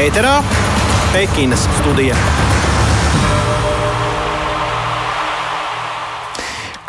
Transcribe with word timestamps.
ēterā 0.00 0.38
Pekinas 1.12 1.66
studija. 1.76 2.14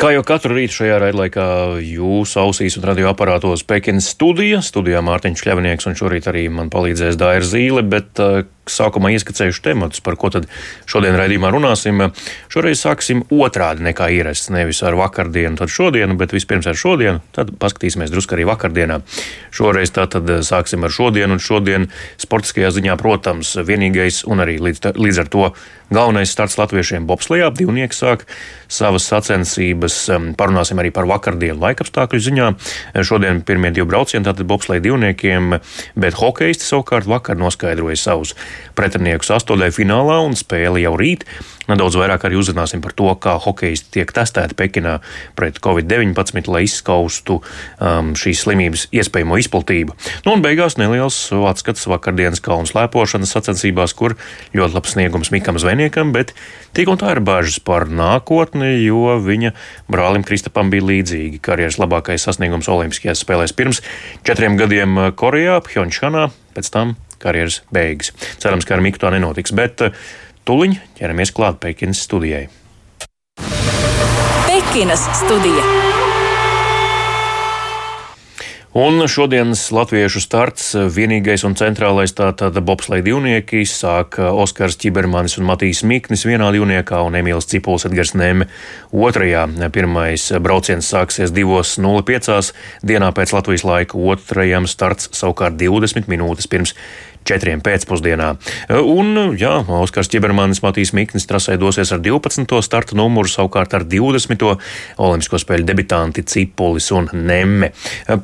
Kā 0.00 0.14
jau 0.14 0.22
katru 0.26 0.56
rītu 0.56 0.78
šajā 0.78 0.96
raidlaikā 1.02 1.44
jūsu 1.84 2.40
ausīs 2.40 2.78
un 2.80 2.86
radioaparātos 2.88 3.66
Pekinas 3.68 4.08
studija, 4.14 4.62
studijā 4.64 5.02
Mārtiņš 5.04 5.44
Kļavnieks 5.44 5.90
un 5.90 5.98
šorīt 5.98 6.30
arī 6.32 6.46
man 6.50 6.72
palīdzēs 6.72 7.20
Daira 7.20 7.44
Zīle, 7.46 7.84
bet 7.84 8.22
uh, 8.22 8.40
sākumā 8.70 9.10
ieskicējuši 9.16 9.62
tematus, 9.64 10.02
par 10.04 10.16
ko 10.20 10.30
tad 10.32 10.46
šodien 10.90 11.16
raidījumā 11.18 11.50
runāsim. 11.52 12.04
Šoreiz 12.52 12.82
sāksim 12.84 13.24
otrādi 13.32 13.86
nekā 13.88 14.08
ierasts. 14.14 14.52
Nevis 14.54 14.82
ar 14.86 14.96
vakardienu, 14.98 15.58
tad 15.58 15.72
šodienu, 15.72 16.16
bet 16.20 16.34
vispirms 16.34 16.68
ar 16.70 16.78
šodienu, 16.78 17.22
tad 17.34 17.54
paskatīsimies 17.62 18.12
drusku 18.12 18.36
arī 18.36 18.46
vakardienā. 18.52 19.00
Šoreiz 19.54 19.94
tā 19.94 20.06
tad 20.10 20.30
sāksim 20.46 20.86
ar 20.86 20.94
šodienu, 20.94 21.38
un 21.38 21.42
šodien 21.42 21.88
sportiskajā 22.22 22.72
ziņā, 22.78 22.96
protams, 23.00 23.56
vienīgais 23.66 24.22
un 24.30 24.44
arī 24.44 24.58
līdz, 24.62 24.92
līdz 24.94 25.22
ar 25.24 25.32
to 25.32 25.52
galvenais 25.92 26.30
starts 26.32 26.56
latviešiem 26.60 27.06
bobslejā. 27.08 27.50
Divnieki 27.52 27.96
sāk 27.96 28.24
savas 28.72 29.04
sacensības. 29.10 29.98
Parunāsim 30.38 30.80
arī 30.80 30.92
par 30.94 31.08
vakardienu 31.10 31.60
laikapstākļu 31.60 32.22
ziņā. 32.28 32.48
Šodien 33.04 33.42
pirmie 33.46 33.72
divi 33.74 33.90
braucieni 33.90 34.24
tātad 34.24 34.48
bobsleja 34.48 34.84
divniekiem, 34.86 35.58
bet 35.98 36.16
hokeisti 36.16 36.64
savukārt 36.64 37.10
vakar 37.10 37.36
noskaidroja 37.40 37.98
savus 38.00 38.36
pretiniekus 38.78 39.32
astotajā 39.38 39.74
finālā 39.76 40.20
un 40.26 40.36
spēle 40.38 40.82
jau 40.82 40.94
rīt. 40.98 41.26
Nedaudz 41.70 41.94
vairāk 41.94 42.24
arī 42.26 42.38
uzzināsim 42.40 42.82
par 42.82 42.94
to, 42.98 43.06
kā 43.22 43.36
hokeisti 43.40 43.98
tiek 43.98 44.10
testēti 44.14 44.56
Pekinā 44.58 44.96
pret 45.38 45.60
covid-19, 45.62 46.48
lai 46.50 46.64
izskaustu 46.66 47.38
um, 47.38 48.12
šīs 48.18 48.42
slimības 48.44 48.88
iespējamo 48.90 49.38
izplatību. 49.40 49.94
Nu, 50.26 50.34
un 50.34 50.42
beigās 50.44 50.76
neliels 50.80 51.18
atskats 51.52 51.86
vakardienas 51.90 52.42
kalnu 52.42 52.66
slēpošanas 52.70 53.34
sacensībās, 53.36 53.94
kur 53.94 54.16
ļoti 54.56 54.78
labs 54.78 54.96
sniegums 54.96 55.30
Mikam 55.34 55.60
Zvejniekam, 55.62 56.10
bet 56.16 56.34
tik 56.76 56.90
un 56.90 56.98
tā 57.00 57.14
ir 57.14 57.22
bažas 57.24 57.60
par 57.62 57.86
nākotni, 57.86 58.74
jo 58.82 59.14
viņa 59.22 59.54
brālim 59.92 60.26
Kristapam 60.26 60.72
bija 60.72 60.88
līdzīgi 60.90 61.40
karjeras 61.44 61.78
labākais 61.78 62.26
sasniegums 62.26 62.70
Olimpiskajās 62.72 63.22
spēlēs 63.22 63.54
pirms 63.54 63.84
četriem 64.26 64.58
gadiem 64.58 64.98
Korejā, 65.14 65.60
Pjončhanā, 65.68 66.28
pēc 66.56 66.74
tam 66.74 66.96
karjeras 67.22 67.62
beigas. 67.74 68.12
Cerams, 68.42 68.68
ka 68.68 68.76
ar 68.76 68.84
Miku 68.84 69.02
tā 69.02 69.12
nenotiks, 69.14 69.54
bet 69.56 69.86
uh, 69.86 70.04
tuliņ 70.48 70.78
ķeramies 70.98 71.34
klāt 71.36 71.62
Pekinas 71.62 72.02
studijai. 72.06 72.48
Pekinas 74.48 75.08
studija. 75.22 75.92
Un 78.72 79.02
šodienas 79.04 79.66
latviešu 79.68 80.20
starts 80.24 80.70
vienīgais 80.96 81.42
un 81.44 81.52
centrālais 81.60 82.14
tātad 82.16 82.56
bobslēga 82.64 83.04
divnieki 83.04 83.66
sāk 83.68 84.16
Oskars 84.16 84.78
Čibermanis 84.80 85.36
un 85.36 85.44
Matīs 85.44 85.82
Miknis 85.84 86.24
vienā 86.24 86.48
divniekā 86.56 87.02
un 87.04 87.18
Emīls 87.20 87.50
Cipuls 87.52 87.84
Edgars 87.84 88.14
Nēme 88.16 88.46
otrajā. 88.88 89.44
Pirmais 89.76 90.24
brauciens 90.40 90.88
sāksies 90.88 91.36
2.05. 91.36 92.54
dienā 92.80 93.12
pēc 93.12 93.36
Latvijas 93.36 93.66
laika, 93.68 94.00
otrajam 94.00 94.64
starts 94.64 95.12
savukārt 95.20 95.60
20 95.60 96.08
minūtes 96.08 96.48
pirms 96.48 96.72
četriem 97.28 97.62
pēcpusdienā. 97.64 98.28
Un, 98.82 99.34
jā, 99.38 99.52
Oskars 99.82 100.10
Čibermanis, 100.12 100.62
Matīs 100.64 100.92
Miknis 100.96 101.28
trasē 101.30 101.56
dosies 101.60 101.92
ar 101.94 102.02
12. 102.02 102.58
starta 102.64 102.98
numuru, 102.98 103.30
savukārt 103.30 103.76
ar 103.78 103.86
20. 103.88 104.44
olimpisko 105.02 105.40
spēļu 105.42 105.68
debitanti 105.68 106.24
Cipulis 106.26 106.90
un 106.94 107.08
Nemme. 107.12 107.72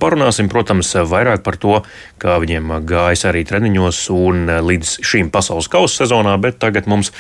Parunāsim, 0.01 0.51
protams, 0.53 0.95
vairāk 1.09 1.45
par 1.47 1.59
to, 1.61 1.81
kā 2.21 2.39
viņiem 2.43 2.79
gājas 2.89 3.27
arī 3.31 3.45
treniņos 3.49 4.05
un 4.15 4.47
līdz 4.69 4.99
šīm 5.07 5.33
pasaules 5.35 5.71
kausa 5.73 6.05
sezonā, 6.05 6.37
bet 6.43 6.61
tagad 6.63 6.91
mums 6.91 7.13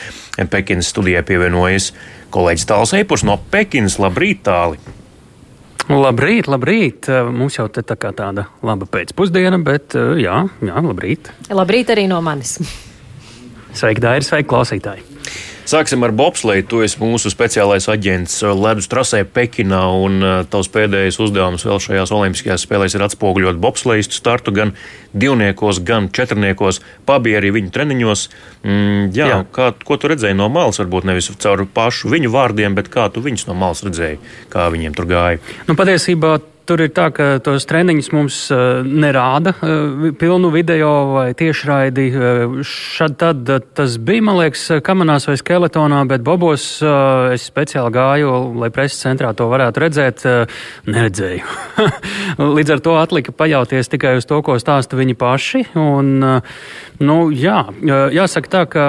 Pekinas 0.50 0.90
studijai 0.92 1.24
pievienojas 1.26 1.92
kolēģis 2.34 2.68
Tāls 2.68 2.96
Eipurs 2.98 3.26
no 3.26 3.38
Pekinas. 3.50 4.00
Labrīt, 4.02 4.44
Tāli! 4.48 4.97
Labrīt, 5.88 6.48
labrīt. 6.52 7.08
Mums 7.32 7.56
jau 7.56 7.64
te 7.72 7.80
tā 7.86 7.96
kā 7.96 8.12
tāda 8.16 8.44
laba 8.66 8.84
pēcpusdiena, 8.92 9.56
bet 9.64 9.96
jā, 10.20 10.42
jā 10.60 10.82
labrīt. 10.84 11.32
Labrīt 11.48 11.94
arī 11.94 12.04
no 12.10 12.20
manis. 12.24 12.58
Sveiki, 13.78 14.02
Dāri, 14.04 14.26
sveiki, 14.26 14.48
klausītāji! 14.50 15.17
Sāksim 15.68 16.00
ar 16.06 16.14
bobsleju. 16.16 16.64
Tu 16.64 16.78
esi 16.86 16.96
mūsu 16.96 17.28
speciālais 17.28 17.84
aģents 17.92 18.38
ledus 18.56 18.88
trasē 18.88 19.20
Pekinā, 19.28 19.82
un 20.00 20.22
tavs 20.48 20.70
pēdējais 20.72 21.18
uzdevums 21.20 21.66
vēl 21.68 21.82
šajās 21.84 22.12
Olimpiskajās 22.16 22.64
spēlēs 22.64 22.96
ir 22.96 23.04
atspoguļot 23.04 23.60
bobsleju 23.60 24.06
startu 24.08 24.54
gan 24.56 24.72
divniekos, 25.12 25.82
gan 25.84 26.08
četrniekos. 26.08 26.80
Pabija 27.08 27.42
arī 27.42 27.52
viņu 27.58 27.72
treniņos. 27.74 28.24
Mm, 28.64 29.10
jā, 29.12 29.28
jā. 29.28 29.40
Kā, 29.52 29.70
ko 29.84 30.00
tu 30.00 30.08
redzēji 30.08 30.38
no 30.40 30.48
malas? 30.52 30.80
Varbūt 30.80 31.08
nevis 31.10 31.28
caur 31.36 31.66
pašu 31.68 32.14
viņu 32.14 32.32
vārdiem, 32.32 32.78
bet 32.78 32.88
kā 32.92 33.10
tu 33.12 33.20
viņus 33.24 33.50
no 33.50 33.58
malas 33.58 33.84
redzēji, 33.84 34.22
kā 34.48 34.70
viņiem 34.72 34.96
tur 34.96 35.10
gāja? 35.12 35.44
Nu, 35.68 35.76
patiesībā 35.76 36.38
Tur 36.68 36.82
ir 36.84 36.90
tā, 36.92 37.06
ka 37.16 37.26
tos 37.40 37.64
treniņus 37.64 38.10
mums 38.12 38.38
uh, 38.52 38.82
nerāda 38.84 39.54
uh, 39.56 40.08
pilnu 40.20 40.50
video 40.52 40.90
vai 41.14 41.30
tiešraidi. 41.32 42.04
Uh, 42.12 42.58
šad 42.60 43.14
tad 43.16 43.48
tas 43.72 43.94
bija, 43.96 44.26
man 44.26 44.36
liekas, 44.36 44.66
kamanās 44.84 45.24
vai 45.30 45.38
skeletonā, 45.40 46.02
bet 46.10 46.20
bobos 46.26 46.66
es 47.32 47.46
speciāli 47.48 47.92
gāju, 47.94 48.32
lai 48.60 48.68
preses 48.74 49.00
centrā 49.00 49.30
to 49.36 49.46
varētu 49.48 49.80
redzēt. 49.80 50.24
Neredzēju. 50.88 51.56
Līdz 52.58 52.74
ar 52.74 52.82
to 52.84 52.96
atlika 53.00 53.32
paļauties 53.32 53.88
tikai 53.94 54.18
uz 54.20 54.28
to, 54.28 54.42
ko 54.44 54.58
stāsta 54.60 54.98
viņi 54.98 55.16
paši. 55.18 55.62
Un, 55.80 56.12
nu, 57.00 57.16
jā, 57.32 57.62
jāsaka 58.14 58.52
tā, 58.52 58.62
ka 58.68 58.86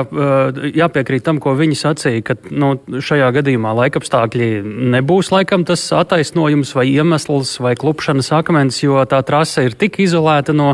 jāpiekrīt 0.76 1.26
tam, 1.26 1.40
ko 1.44 1.56
viņi 1.60 1.80
sacīja, 1.80 2.26
ka 2.28 2.38
nu, 2.52 2.76
šajā 3.00 3.32
gadījumā 3.40 3.74
laikapstākļi 3.84 4.52
nebūs 4.98 5.32
laikam 5.34 5.66
tas 5.70 5.86
attaisnojums 5.96 6.76
vai 6.76 6.90
iemesls. 6.92 7.56
Vai 7.64 7.69
vai 7.70 7.78
klupšanas 7.78 8.34
akmens, 8.40 8.82
jo 8.84 8.98
tā 9.10 9.22
trase 9.26 9.68
ir 9.68 9.78
tik 9.78 10.02
izolēta 10.02 10.56
no 10.58 10.74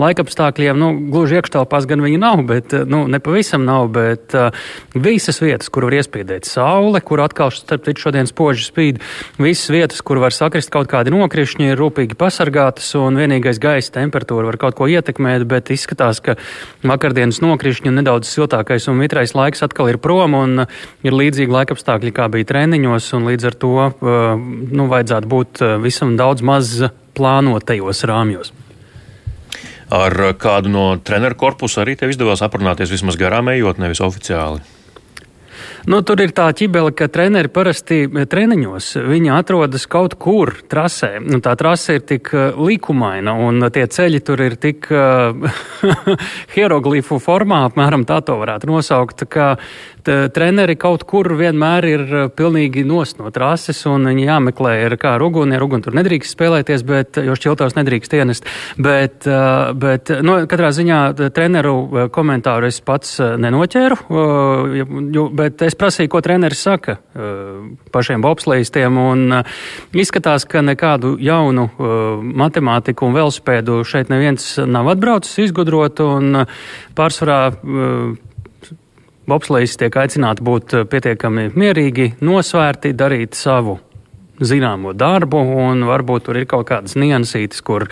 laikapstākļiem. 0.00 0.78
Nu, 0.78 0.90
gluži 1.12 1.38
iekštelpās 1.38 1.86
gan 1.90 2.02
viņa 2.04 2.20
nav, 2.20 2.42
bet 2.48 2.74
nu, 2.90 3.04
nepavisam 3.10 3.64
nav. 3.66 3.88
Bet 3.94 4.34
uh, 4.34 4.50
visas 4.94 5.38
vietas, 5.42 5.70
kur 5.72 5.86
var 5.88 5.98
iespiedēt 6.00 6.48
saule, 6.48 7.00
kur 7.04 7.22
atkal 7.24 7.52
starp 7.54 7.86
citu 7.86 8.08
šodien 8.08 8.28
spoži 8.30 8.66
spīd, 8.66 9.00
visas 9.38 9.70
vietas, 9.72 10.02
kur 10.04 10.18
var 10.22 10.34
sakrist 10.34 10.72
kaut 10.74 10.90
kādi 10.90 11.14
nokrišņi, 11.14 11.70
ir 11.70 11.80
rūpīgi 11.80 12.18
pasargātas 12.18 12.90
un 12.98 13.20
vienīgais 13.20 13.60
gaisa 13.62 13.94
temperatūra 14.00 14.50
var 14.50 14.58
kaut 14.66 14.78
ko 14.78 14.90
ietekmēt. 14.90 15.46
Bet 15.50 15.70
izskatās, 15.74 16.20
ka 16.24 16.36
vakardienas 16.82 17.40
nokrišņi 17.44 17.92
un 17.92 18.00
nedaudz 18.00 18.30
siltākais 18.30 18.88
un 18.90 18.98
mitrais 18.98 19.36
laiks 19.36 19.62
atkal 19.66 19.92
ir 19.92 20.00
prom 20.02 20.34
un 20.38 20.66
ir 21.06 21.14
līdzīgi 21.14 21.54
laikapstākļi, 21.54 22.14
kā 22.16 22.28
bija 22.32 22.50
treniņos. 22.50 23.12
Līdz 23.24 23.46
ar 23.46 23.58
to 23.62 23.72
uh, 23.78 23.94
nu, 24.34 24.88
vajadzētu 24.90 25.30
būt 25.30 25.62
visam 25.84 26.16
daudz 26.18 26.33
maz 26.42 26.80
plānotajos 27.14 28.02
rāmjos. 28.10 28.52
Ar 29.94 30.16
kādu 30.40 30.72
no 30.72 30.86
treneru 31.04 31.36
korpusa 31.38 31.84
arī 31.84 31.94
tev 32.00 32.10
izdevās 32.10 32.42
aprunāties 32.42 32.90
vismaz 32.90 33.20
garām 33.20 33.52
ejot, 33.52 33.78
nevis 33.78 34.02
oficiāli. 34.02 34.64
Nu, 35.84 35.98
tur 36.00 36.22
ir 36.24 36.32
tā 36.32 36.46
ķibele, 36.56 36.94
ka 36.96 37.10
treneri 37.12 37.50
parasti 37.52 38.04
eh, 38.06 38.24
treniņos 38.30 38.86
viņi 39.04 39.32
atrodas 39.36 39.84
kaut 39.90 40.16
kur 40.20 40.54
trasē. 40.70 41.18
Nu, 41.20 41.42
tā 41.44 41.52
trase 41.60 41.98
ir 41.98 42.06
tik 42.08 42.30
uh, 42.32 42.56
likumaina 42.56 43.34
un 43.36 43.68
tie 43.74 43.84
ceļi 43.92 44.22
tur 44.24 44.40
ir 44.46 44.56
tik 44.60 44.88
uh, 44.88 45.36
hieroglifu 46.56 47.20
formā, 47.20 47.66
apmēram 47.68 48.06
tā 48.08 48.22
to 48.24 48.38
varētu 48.40 48.70
nosaukt, 48.72 49.26
ka 49.28 49.54
treneri 50.06 50.76
kaut 50.80 51.04
kur 51.08 51.28
vienmēr 51.38 51.86
ir 51.88 52.04
pilnīgi 52.36 52.84
nost 52.86 53.18
no 53.20 53.30
trases 53.34 53.80
un 53.90 54.08
viņi 54.10 54.26
jāmeklē, 54.28 54.74
ir 54.86 54.96
kā 55.00 55.14
ar 55.18 55.24
uguni, 55.26 55.56
ar 55.56 55.64
uguni 55.64 55.84
tur 55.86 55.96
nedrīkst 55.96 56.34
spēlēties, 56.36 56.84
bet, 56.88 57.20
jo 57.24 57.36
šķiltavs 57.38 57.76
nedrīkst 57.78 58.16
ienest. 58.18 58.48
Bet, 58.76 59.28
bet 59.80 60.12
nu, 60.24 60.36
katrā 60.50 60.70
ziņā 60.74 61.00
treneru 61.34 62.08
komentāru 62.14 62.68
es 62.70 62.80
pats 62.84 63.16
nenoķēru, 63.20 64.00
bet 65.38 65.64
es 65.68 65.78
prasīju, 65.78 66.12
ko 66.12 66.22
treneris 66.24 66.64
saka 66.66 66.98
pašiem 67.94 68.24
bobslējistiem, 68.24 69.00
un 69.00 69.38
izskatās, 69.94 70.46
ka 70.48 70.64
nekādu 70.64 71.14
jaunu 71.22 71.68
matemātiku 72.44 73.08
un 73.08 73.16
velospēdu 73.16 73.82
šeit 73.88 74.12
neviens 74.12 74.54
nav 74.66 74.92
atbraucis 74.94 75.46
izgudrot, 75.46 76.04
un 76.04 76.44
pārsvarā 76.98 77.40
bobslējas 79.30 79.78
tiek 79.80 79.96
aicināti 80.04 80.44
būt 80.44 80.76
pietiekami 80.92 81.50
mierīgi, 81.54 82.14
nosvērti, 82.24 82.94
darīt 82.98 83.38
savu 83.38 83.78
zināmo 84.42 84.92
darbu, 84.96 85.38
un 85.62 85.84
varbūt 85.86 86.26
tur 86.26 86.38
ir 86.40 86.46
kaut 86.50 86.66
kādas 86.66 86.96
niansītas, 86.98 87.60
kur 87.64 87.86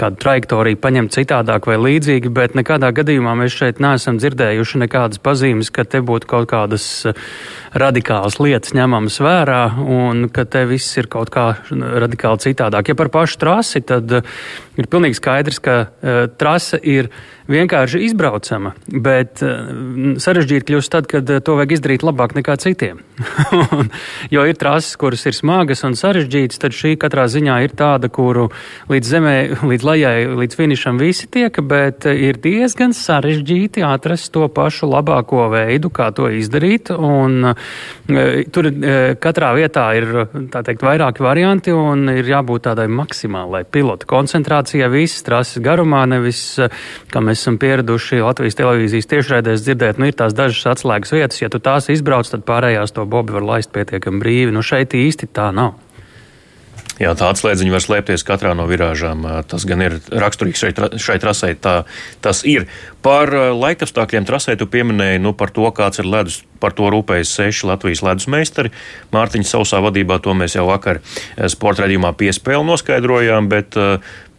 kādu 0.00 0.18
trajektoriju 0.22 0.78
paņem 0.80 1.10
citādāk 1.12 1.68
vai 1.68 1.76
līdzīgi, 1.80 2.32
bet 2.32 2.56
nekādā 2.56 2.92
gadījumā 2.96 3.34
mēs 3.42 3.56
šeit 3.58 3.82
neesam 3.82 4.16
dzirdējuši 4.20 4.80
nekādas 4.86 5.20
pazīmes, 5.22 5.70
ka 5.74 5.84
te 5.84 6.00
būtu 6.04 6.30
kaut 6.30 6.48
kādas 6.52 6.86
eh, 7.10 7.20
radikālas 7.76 8.40
lietas 8.40 8.72
ņemamas 8.76 9.20
vērā, 9.24 9.60
un 9.84 10.26
ka 10.32 10.46
te 10.48 10.64
viss 10.70 10.96
ir 10.96 11.10
kaut 11.12 11.32
kā 11.34 11.50
radikāli 11.68 12.46
citādāk. 12.48 12.92
Ja 12.92 12.98
par 12.98 13.12
pašu 13.12 13.42
trasi, 13.44 13.84
tad 13.84 14.16
eh, 14.22 14.32
ir 14.80 14.88
pilnīgi 14.88 15.20
skaidrs, 15.20 15.60
ka 15.62 15.76
trase 16.40 16.78
ir 16.88 17.10
vienkārši 17.50 18.02
izbraucama, 18.06 18.74
bet 18.86 19.42
uh, 19.44 19.72
sarežģīti 20.22 20.68
kļūst 20.68 20.92
tad, 20.92 21.08
kad 21.10 21.28
uh, 21.30 21.40
to 21.44 21.56
vajag 21.58 21.76
izdarīt 21.78 22.04
labāk 22.06 22.36
nekā 22.38 22.56
citiem. 22.62 23.00
jo 24.34 24.44
ir 24.48 24.58
trases, 24.58 24.94
kuras 25.00 25.24
ir 25.28 25.36
smagas 25.36 25.84
un 25.86 25.96
sarežģītas, 25.98 26.60
tad 26.62 26.76
šī 26.76 26.94
katrā 27.00 27.26
ziņā 27.30 27.58
ir 27.66 27.74
tāda, 27.78 28.10
kuru 28.12 28.48
līdz 28.92 29.12
zemē, 29.14 29.34
līdz 29.72 29.88
lejai, 29.88 30.16
līdz 30.42 30.58
finišam 30.58 31.00
visi 31.02 31.28
tiek, 31.32 31.58
bet 31.66 32.06
ir 32.10 32.40
diezgan 32.42 32.94
sarežģīti 32.96 33.84
atrast 33.86 34.32
to 34.34 34.46
pašu 34.52 34.90
labāko 34.90 35.48
veidu, 35.52 35.90
kā 35.92 36.10
to 36.16 36.28
izdarīt. 36.32 36.92
Un, 36.92 37.52
tur 38.52 38.68
katrā 39.22 39.52
vietā 39.56 39.86
ir 39.98 40.08
teikt, 40.52 40.84
vairāki 40.84 41.24
varianti 41.24 41.74
un 41.74 42.08
ir 42.12 42.28
jābūt 42.28 42.66
tādai 42.68 42.88
maksimālai 42.92 43.64
pilota 43.68 44.08
koncentrācijai 44.08 44.90
visas 44.92 45.24
trases 45.26 45.62
garumā, 45.64 46.04
nevis, 46.10 46.42
kā 47.12 47.22
mēs 47.24 47.41
esam 47.42 47.58
pieraduši 47.60 48.22
Latvijas 48.22 48.56
televīzijas 48.58 49.10
tiešraidēs 49.10 49.66
dzirdēt, 49.66 49.98
nu 50.00 50.08
ir 50.08 50.16
tās 50.18 50.34
dažas 50.38 50.64
atslēgas 50.76 51.12
vietas, 51.14 51.42
ja 51.42 51.50
tu 51.52 51.60
tās 51.62 51.90
izbrauc, 51.92 52.30
tad 52.30 52.46
pārējās 52.48 52.94
to 52.94 53.04
bobi 53.10 53.34
var 53.34 53.44
laist 53.56 53.74
pietiekami 53.74 54.22
brīvi. 54.22 54.54
Nu 54.54 54.62
šeit 54.64 54.94
īsti 54.96 55.28
tā 55.34 55.50
nav. 55.54 55.74
Jā, 57.00 57.14
tā 57.18 57.30
atslēdziņa 57.32 57.72
var 57.72 57.82
slēpties 57.82 58.24
katrā 58.26 58.52
no 58.54 58.66
virāžām. 58.68 59.24
Tas 59.48 59.64
gan 59.66 59.82
ir 59.82 59.96
raksturīgs 60.12 60.60
šai, 60.62 60.72
šai 61.02 61.16
trasei. 61.22 61.56
Tā, 61.58 61.82
tas 62.22 62.42
ir. 62.46 62.68
Par 63.02 63.32
laikapstākļiem 63.34 64.26
trasē 64.28 64.56
tu 64.58 64.68
pieminēji 64.70 65.22
nu, 65.22 65.34
par 65.34 65.50
to, 65.54 65.66
kāds 65.74 66.02
ir 66.02 66.08
ledus. 66.08 66.42
Par 66.62 66.74
to 66.78 66.86
rūpējas 66.94 67.32
seši 67.34 67.66
Latvijas 67.66 68.04
ledus 68.06 68.28
meistari. 68.30 68.70
Mārtiņa 69.14 69.48
sausā 69.48 69.80
vadībā 69.82 70.20
to 70.22 70.34
mēs 70.38 70.54
jau 70.54 70.68
vakar 70.68 71.00
sporta 71.50 71.82
redzījumā 71.82 72.12
piespēli 72.20 72.68
noskaidrojām, 72.68 73.50
bet 73.50 73.74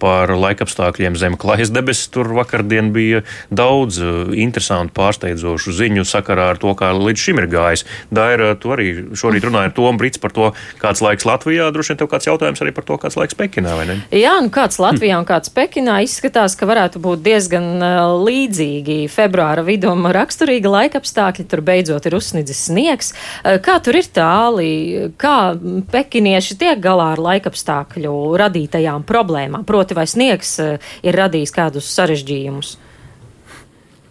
par 0.04 0.32
laikapstākļiem 0.36 1.16
zem 1.20 1.38
klājas 1.40 1.72
debesis. 1.74 2.10
Tur 2.14 2.34
vakardien 2.36 2.92
bija 2.96 3.22
daudz 3.54 4.00
interesantu, 4.36 4.94
pārsteidzošu 4.98 5.76
ziņu 5.78 6.04
sakarā 6.08 6.50
ar 6.54 6.60
to, 6.62 6.74
kā 6.78 6.92
līdz 6.98 7.24
šim 7.24 7.40
ir 7.40 7.48
gājis. 7.52 7.86
Daira, 8.14 8.52
tu 8.60 8.74
arī 8.76 8.90
šorīt 9.16 9.48
runāji 9.48 9.72
ar 9.72 9.76
Tomu 9.78 10.02
Brits 10.02 10.22
par 10.22 10.36
to, 10.36 10.52
kāds 10.82 11.04
laiks 11.04 11.28
Latvijā. 11.28 11.70
Droši 11.74 11.94
vien 11.94 12.02
tev 12.02 12.12
kāds 12.12 12.28
jautājums 12.28 12.64
arī 12.64 12.74
par 12.76 12.88
to, 12.88 13.00
kāds 13.00 13.18
laiks 13.20 13.38
Pekinā, 13.40 13.78
vai 13.80 13.88
ne? 13.90 13.98
Jā, 14.12 14.36
nu 14.44 14.52
kāds 14.54 14.80
Latvijā 14.84 15.22
un 15.22 15.28
kāds 15.30 15.54
Pekinā 15.54 16.02
izskatās, 16.08 16.58
ka 16.60 16.68
varētu 16.70 17.02
būt 17.04 17.24
diezgan 17.24 17.70
uh, 17.80 18.18
līdzīgi 18.54 19.10
februāra 19.10 19.64
vidum 19.66 20.06
raksturīga 20.14 20.70
laikapstākļi. 20.70 21.46
Tur 21.50 21.62
beidzot 21.66 22.06
ir 22.06 22.18
uzsnidzis 22.18 22.68
sniegs. 22.70 23.14
Uh, 23.42 23.58
kā 23.64 23.80
tur 23.84 23.98
ir 23.98 24.10
tāli? 24.14 25.10
Kā 25.18 25.56
pekinieši 25.92 26.58
tiek 26.62 26.82
galā 26.84 27.14
ar 27.16 27.24
laikapstākļu 27.24 28.14
radītajām 28.40 29.06
problēmām? 29.10 29.66
Proti 29.66 29.98
vai 29.98 30.06
sniegs 30.10 30.58
eh, 30.62 30.80
ir 31.04 31.18
radījis 31.18 31.54
kādus 31.56 31.90
sarežģījumus? 31.96 32.78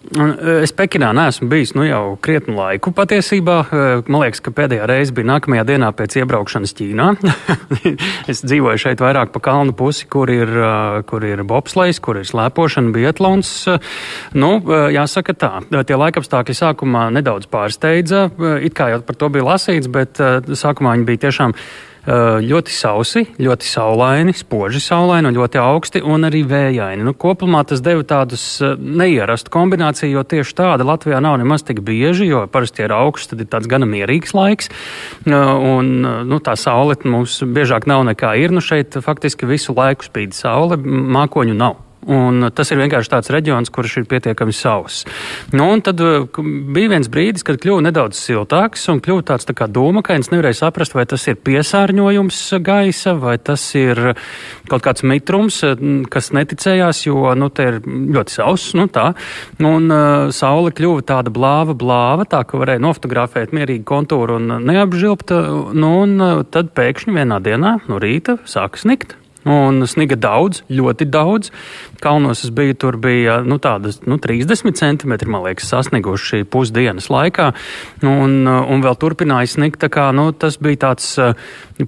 Eh, 0.02 0.62
es 0.64 0.72
Pekinā 0.74 1.12
neesmu 1.14 1.46
bijis 1.50 1.72
nu, 1.76 1.84
jau 1.86 2.16
krietnu 2.22 2.56
laiku 2.56 2.90
patiesībā. 2.96 3.58
Eh, 3.62 4.08
man 4.10 4.24
liekas, 4.24 4.42
ka 4.42 4.52
pēdējā 4.54 4.88
reize 4.90 5.14
bija 5.14 5.28
nākamajā 5.30 5.64
dienā 5.68 5.92
pēc 5.96 6.16
iebraukšanas 6.22 6.74
Ķīnā. 6.78 7.06
es 8.32 8.42
dzīvoju 8.42 8.82
šeit 8.82 9.04
vairāk 9.04 9.32
pa 9.34 9.42
kalnu 9.44 9.76
pusi, 9.78 10.08
kur 10.10 10.30
ir, 10.32 10.50
kur 11.08 11.24
ir 11.26 11.44
bobslejs, 11.46 12.02
kur 12.02 12.18
ir 12.20 12.26
slēpošana, 12.28 12.92
bietlons. 12.94 13.52
Nu, 14.34 14.50
jāsaka 14.92 15.36
tā, 15.38 15.52
tie 15.70 16.00
laikapstākļi 16.00 16.58
sākumā 16.58 17.06
nedaudz 17.14 17.48
pārsteidza. 17.52 18.26
It 18.62 18.76
kā 18.78 18.90
jau 18.92 19.00
par 19.06 19.18
to 19.20 19.30
bija 19.32 19.52
lasīts, 19.52 19.90
bet 19.92 20.18
sākumā 20.18 20.98
viņi 20.98 21.08
bija 21.08 21.26
tiešām 21.28 21.56
ļoti 22.06 22.74
sausi, 22.74 23.22
ļoti 23.38 23.68
saulaini, 23.68 24.34
spoži 24.34 24.80
saulaini 24.82 25.30
un 25.30 25.36
ļoti 25.36 25.60
augsti 25.62 26.02
un 26.02 26.26
arī 26.26 26.42
vējaini. 26.48 27.04
Nu, 27.06 27.14
kopumā 27.14 27.62
tas 27.68 27.82
deva 27.84 28.02
tādus 28.02 28.44
neierastu 28.78 29.52
kombināciju, 29.54 30.10
jo 30.16 30.24
tieši 30.26 30.56
tāda 30.58 30.86
Latvijā 30.88 31.20
nav 31.22 31.38
nemaz 31.38 31.62
tik 31.68 31.84
bieži, 31.86 32.26
jo 32.26 32.44
parasti 32.50 32.82
ir 32.82 32.96
augsts, 32.96 33.30
tad 33.30 33.44
ir 33.44 33.50
tāds 33.52 33.70
gana 33.70 33.86
mierīgs 33.86 34.34
laiks. 34.34 34.72
Un, 35.28 35.94
nu, 36.02 36.42
tā 36.42 36.56
saule 36.58 36.98
mums 37.04 37.38
biežāk 37.42 37.86
nav 37.90 38.02
nekā 38.10 38.34
ir. 38.42 38.50
Nu, 38.50 38.64
šeit 38.64 38.98
faktiski 39.02 39.46
visu 39.46 39.76
laiku 39.76 40.10
spīd 40.10 40.34
saule, 40.36 40.80
mākoņu 40.82 41.56
nav. 41.56 41.78
Un 42.10 42.48
tas 42.50 42.66
ir 42.72 42.80
vienkārši 42.80 43.10
tāds 43.12 43.30
reģions, 43.30 43.70
kurš 43.70 44.00
ir 44.00 44.06
pietiekami 44.10 44.54
sauss. 44.56 45.04
Nu, 45.54 45.68
tad 45.86 46.00
uh, 46.02 46.24
bija 46.74 46.90
viens 46.96 47.06
brīdis, 47.12 47.44
kad 47.46 47.60
kļuva 47.62 47.84
nedaudz 47.86 48.18
siltāks 48.18 48.88
un 48.90 48.98
kļuva 49.04 49.22
tāds 49.30 49.46
tā 49.46 49.54
kā 49.54 49.68
dūmakains. 49.70 50.32
Nevarēja 50.32 50.64
saprast, 50.64 50.96
vai 50.98 51.06
tas 51.06 51.28
ir 51.30 51.38
piesārņojums 51.46 52.40
gaisa, 52.66 53.14
vai 53.22 53.36
tas 53.38 53.68
ir 53.78 54.16
kaut 54.70 54.82
kāds 54.82 55.06
mitrums, 55.06 55.60
uh, 55.68 55.78
kas 56.10 56.32
neticējās, 56.34 57.04
jo 57.06 57.36
nu, 57.38 57.52
te 57.54 57.68
ir 57.70 57.80
ļoti 57.86 58.34
sauss. 58.34 58.74
Nu, 58.74 58.88
tā. 58.90 59.12
un 59.62 59.86
uh, 59.86 60.34
saule 60.34 60.74
kļuva 60.74 61.06
tāda 61.06 61.30
blāva, 61.30 61.78
blāva, 61.78 62.26
tā 62.26 62.42
ka 62.42 62.58
varēja 62.58 62.82
nofotografēt 62.82 63.54
mierīgi 63.54 63.86
kontūru 63.86 64.40
un 64.42 64.58
neapžilbt. 64.66 65.30
Nu, 65.78 65.94
un 66.02 66.18
tad 66.50 66.74
pēkšņi 66.74 67.18
vienā 67.22 67.38
dienā 67.46 67.76
no 67.86 68.02
rīta 68.02 68.40
sāka 68.42 68.82
snikt. 68.82 69.21
Un 69.48 69.82
sniga 69.90 70.14
daudz, 70.14 70.62
ļoti 70.70 71.08
daudz. 71.10 71.50
Kalnos 72.02 72.44
es 72.46 72.52
biju, 72.54 72.76
tur 72.78 72.98
bija 73.02 73.40
nu, 73.42 73.58
tādas 73.62 73.98
nu, 74.06 74.18
30 74.22 74.76
centimetri, 74.78 75.30
man 75.30 75.42
liekas, 75.46 75.66
sasnieguši 75.72 76.44
pusdienas 76.50 77.08
laikā. 77.10 77.48
Un, 78.06 78.46
un 78.46 78.84
vēl 78.84 78.98
turpināja 79.02 79.50
snikt. 79.56 79.82
Kā, 79.92 80.10
nu, 80.14 80.28
tas 80.30 80.60
bija 80.62 80.78
tāds 80.84 81.08
uh, 81.18 81.34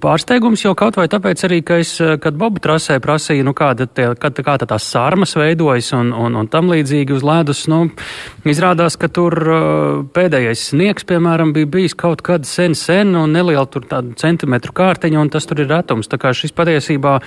pārsteigums, 0.01 0.65
jo 0.65 0.73
kaut 0.75 0.97
vai 0.99 1.07
tāpēc 1.11 1.45
arī, 1.47 1.61
ka 1.63 1.79
es, 1.79 1.93
uh, 2.03 2.17
kad 2.21 2.35
Bobu 2.35 2.59
trasē 2.63 2.97
prasīju, 3.03 3.45
nu, 3.47 3.53
kāda 3.55 3.87
tie, 3.87 4.09
kā, 4.19 4.33
kā 4.35 4.57
tās 4.59 4.89
sārmas 4.91 5.37
veidojas 5.39 5.93
un, 5.95 6.11
un, 6.11 6.35
un 6.41 6.49
tam 6.51 6.67
līdzīgi 6.73 7.15
uz 7.15 7.23
ledus, 7.23 7.65
nu, 7.71 7.85
izrādās, 8.43 8.99
ka 8.99 9.07
tur 9.07 9.37
uh, 9.39 10.03
pēdējais 10.15 10.67
sniegs, 10.73 11.07
piemēram, 11.07 11.55
bija 11.55 11.71
bijis 11.77 11.95
kaut 11.95 12.23
kad 12.25 12.47
sen, 12.49 12.75
sen 12.75 13.15
un 13.15 13.31
neliela 13.35 13.63
tur 13.71 13.87
tāda 13.87 14.11
centimetru 14.19 14.75
kārtiņa, 14.75 15.23
un 15.23 15.31
tas 15.31 15.47
tur 15.47 15.63
ir 15.63 15.71
retums. 15.71 16.11
Tā 16.11 16.19
kā 16.19 16.35
šis 16.35 16.55
patiesībā 16.55 17.19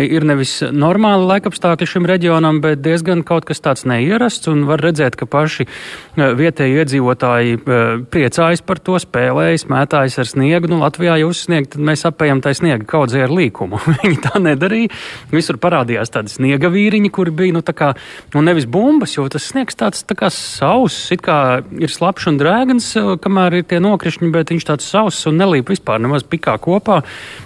ir 0.00 0.24
nevis 0.24 0.54
normāli 0.72 1.26
laikapstākļi 1.28 1.88
šim 1.88 2.06
reģionam, 2.08 2.60
bet 2.64 2.80
diezgan 2.84 3.22
kaut 3.26 3.46
kas 3.48 3.60
tāds 3.64 3.84
neierasts. 3.88 4.48
Un 4.52 4.64
var 4.68 4.80
redzēt, 4.82 5.16
ka 5.18 5.28
paši 5.28 5.66
eh, 5.66 6.32
vietēji 6.38 6.78
iedzīvotāji 6.80 7.58
eh, 7.58 7.82
priecājas 8.12 8.64
par 8.64 8.80
to, 8.84 8.98
spēlējas, 9.02 9.66
mētājas 9.70 10.18
ar 10.22 10.30
sniegu. 10.30 10.70
Nu, 10.72 10.80
Latvijā 10.82 11.18
jūs 11.22 11.44
sniegt, 11.46 11.74
tad 11.74 11.84
mēs 11.84 12.06
apējam 12.08 12.42
tai 12.44 12.54
sniega 12.58 12.86
kaudzē 12.88 13.26
ar 13.26 13.34
līkumu. 13.34 13.80
Viņi 14.02 14.20
tā 14.24 14.40
nedarīja. 14.42 14.92
Visur 15.32 15.60
parādījās 15.62 16.12
tādi 16.14 16.32
sniega 16.32 16.72
vīriņi, 16.72 17.12
kuri 17.12 17.34
bija, 17.42 17.56
nu, 17.58 17.64
tā 17.66 17.76
kā, 17.76 17.92
nu, 18.34 18.44
nevis 18.44 18.68
bumbas, 18.70 19.16
jo 19.18 19.28
tas 19.32 19.50
sniegs 19.52 19.78
tāds 19.78 20.06
tā 20.08 20.16
kā 20.18 20.32
sauss, 20.32 21.10
it 21.14 21.24
kā 21.24 21.62
ir 21.76 21.92
slapjš 21.92 22.32
un 22.32 22.40
drēgans, 22.40 22.88
eh, 22.96 23.12
kamēr 23.22 23.60
ir 23.60 23.68
tie 23.68 23.82
nokrišņi, 23.84 24.32
bet 24.32 24.54
viņš 24.54 24.68
tāds 24.72 24.88
sauss 24.88 25.28
un 25.28 25.40
nelīp 25.42 25.72
vispār 25.74 26.00
nemaz 26.02 26.24
pikā 26.24 26.56
kopā. 26.62 27.02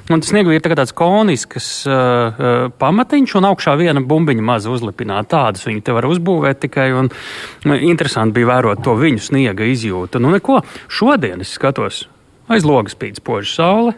Un 0.06 0.22
tas 0.22 0.30
sniega 0.30 0.54
ir 0.54 0.62
tā 0.62 0.74
tāds 0.76 0.94
konisks. 0.94 1.68
Uh, 1.86 2.15
uh, 2.16 2.56
pamatiņš 2.80 3.36
un 3.38 3.48
augšā 3.50 3.76
viena 3.80 4.02
bumbiņa 4.02 4.44
maza 4.44 4.72
uzlipināta. 4.72 5.28
Tādas 5.36 5.66
viņi 5.68 5.84
te 5.86 5.94
var 5.96 6.08
uzbūvēt 6.08 6.64
tikai. 6.66 6.88
Un, 6.96 7.10
uh, 7.12 7.76
interesanti 7.76 8.38
bija 8.38 8.54
vērot 8.54 8.82
to 8.86 8.96
viņu 8.98 9.22
sniega 9.30 9.68
izjūtu. 9.68 10.22
Nu, 10.22 10.32
neko, 10.34 10.62
šodien 10.88 11.44
es 11.44 11.54
skatos 11.56 12.06
aiz 12.52 12.66
logas 12.66 12.96
spīd 12.96 13.20
spoža 13.20 13.52
saule. 13.52 13.94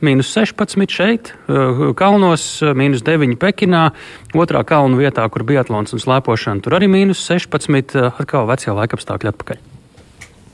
Minus 0.00 0.30
16 0.32 0.88
šeit, 0.88 1.34
uh, 1.52 1.90
kalnos, 1.96 2.44
uh, 2.64 2.72
minus 2.72 3.02
9 3.04 3.36
Pekinā, 3.40 3.90
otrā 4.32 4.62
kalnu 4.64 4.96
vietā, 4.96 5.26
kur 5.28 5.44
bija 5.44 5.60
atlants 5.66 5.92
un 5.92 6.00
slēpošana. 6.00 6.64
Tur 6.64 6.78
arī 6.78 6.88
minus 6.88 7.20
16, 7.28 7.98
uh, 7.98 8.14
atkal 8.16 8.48
vecie 8.48 8.72
laikapstākļi 8.72 9.32
atpakaļ. 9.34 9.60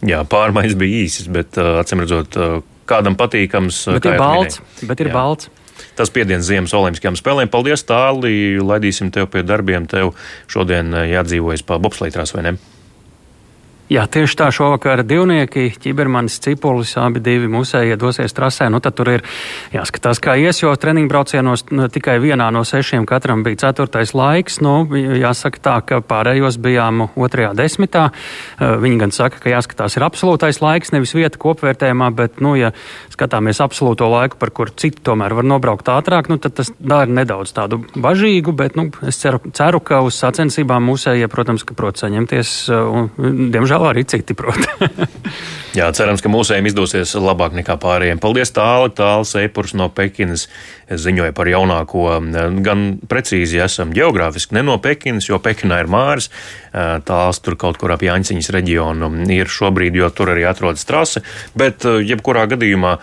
Jā, 0.07 0.25
pārmaiņas 0.27 0.75
bija 0.77 1.05
īsas, 1.07 1.31
bet 1.33 1.57
acīm 1.57 2.03
redzot, 2.03 2.35
kādam 2.91 3.15
patīkams. 3.19 3.85
Bet 3.97 4.11
ir 4.11 4.19
balts. 4.21 4.61
Bet 4.83 5.01
ir 5.01 5.09
Jā. 5.09 5.15
balts 5.15 5.49
tas 5.97 6.13
piediens 6.13 6.47
Ziemas 6.47 6.75
Olimpiskajām 6.77 7.19
spēlēm. 7.19 7.53
Paldies, 7.53 7.85
Tālī! 7.89 8.37
Laidīsim 8.63 9.13
tev 9.15 9.31
pie 9.33 9.45
darbiem. 9.47 9.89
Tev 9.91 10.15
šodien 10.53 10.95
eh, 10.95 11.13
jādzīvojas 11.17 11.67
pa 11.67 11.81
bobslēgtrās 11.83 12.37
vai 12.37 12.51
ne? 12.51 12.57
Jā, 13.87 14.03
tieši 14.11 14.35
tā 14.35 14.49
šovakar 14.51 15.05
divnieki, 15.07 15.69
ķibermanis, 15.79 16.41
cipulis, 16.43 16.97
abi 16.99 17.21
divi 17.23 17.47
musēji 17.47 17.95
dosies 18.03 18.35
trasē. 18.35 18.67
Nu, 18.67 18.81
tad 18.83 18.97
tur 18.99 19.13
ir 19.13 19.23
jāskatās, 19.71 20.19
kā 20.19 20.35
ies, 20.43 20.59
jo 20.59 20.73
treniņu 20.75 21.11
braucienos 21.13 21.63
tikai 21.95 22.17
vienā 22.19 22.49
no 22.51 22.65
sešiem 22.67 23.07
katram 23.07 23.45
bija 23.47 23.61
ceturtais 23.63 24.11
laiks. 24.19 24.59
Nu, 24.59 24.81
jāsaka 24.91 25.63
tā, 25.63 25.77
ka 25.87 26.01
pārējos 26.03 26.59
bijām 26.59 27.05
otrajā 27.15 27.53
desmitā. 27.55 28.09
Viņi 28.59 28.99
gan 29.05 29.15
saka, 29.15 29.39
ka 29.45 29.55
jāskatās 29.55 29.95
ir 30.01 30.09
absolūtais 30.09 30.59
laiks, 30.65 30.91
nevis 30.91 31.15
vieta 31.15 31.39
kopvērtējumā, 31.47 32.11
bet, 32.19 32.43
nu, 32.43 32.57
ja 32.59 32.75
skatāmies 33.17 33.63
absolūto 33.65 34.09
laiku, 34.13 34.39
par 34.41 34.53
kur 34.55 34.71
citi 34.77 35.01
tomēr 35.05 35.35
var 35.39 35.47
nobraukt 35.49 35.89
ātrāk, 35.89 36.29
nu, 36.33 36.39
tad 36.43 36.57
tas 36.61 36.71
dara 36.77 37.09
nedaudz 37.09 37.55
tādu 37.57 37.81
bažīgu, 37.97 38.53
bet, 38.57 38.77
nu, 38.77 38.91
es 39.09 39.21
ceru, 39.23 39.41
ceru 39.57 39.81
ka 39.81 40.03
uz 40.05 40.19
sacensībām 40.21 40.85
musējie, 40.91 41.29
protams, 41.33 41.65
ka 41.67 41.77
prot 41.79 42.01
saņemties, 42.03 42.57
eh, 42.69 42.83
un, 43.01 43.11
diemžēl 43.55 43.91
arī 43.91 44.05
citi 44.09 44.37
prot. 44.37 44.61
Jā, 45.77 45.91
cerams, 45.93 46.23
ka 46.25 46.33
mūsējiem 46.33 46.71
izdosies 46.71 47.11
labāk 47.21 47.53
nekā 47.59 47.75
pārējiem. 47.81 48.21
Paldies 48.23 48.53
tālu, 48.57 48.89
tālu 48.97 49.27
Seipurs 49.29 49.75
no 49.77 49.91
Pekinas 49.93 50.47
ziņoja 50.89 51.35
par 51.37 51.51
jaunāko. 51.51 52.07
Gan 52.65 52.87
precīzi 53.11 53.61
esam 53.61 53.93
geogrāfiski 53.93 54.57
ne 54.57 54.63
no 54.65 54.79
Pekinas, 54.81 55.29
jo 55.29 55.37
Pekinā 55.43 55.83
ir 55.83 55.91
māris, 55.93 56.31
tāls 56.73 57.43
tur 57.45 57.59
kaut 57.61 57.77
kur 57.81 57.93
ap 57.93 58.05
Jāņciņas 58.07 58.53
reģionu 58.57 59.11
ir 59.35 59.53
šobrīd, 59.53 59.99
jo 60.01 60.09
tur 60.15 60.33
arī 60.33 60.47
atrodas 60.49 60.87
trase, 60.89 61.21
bet 61.59 61.85
jebkurā 61.85 62.47
gadījumā 62.55 62.97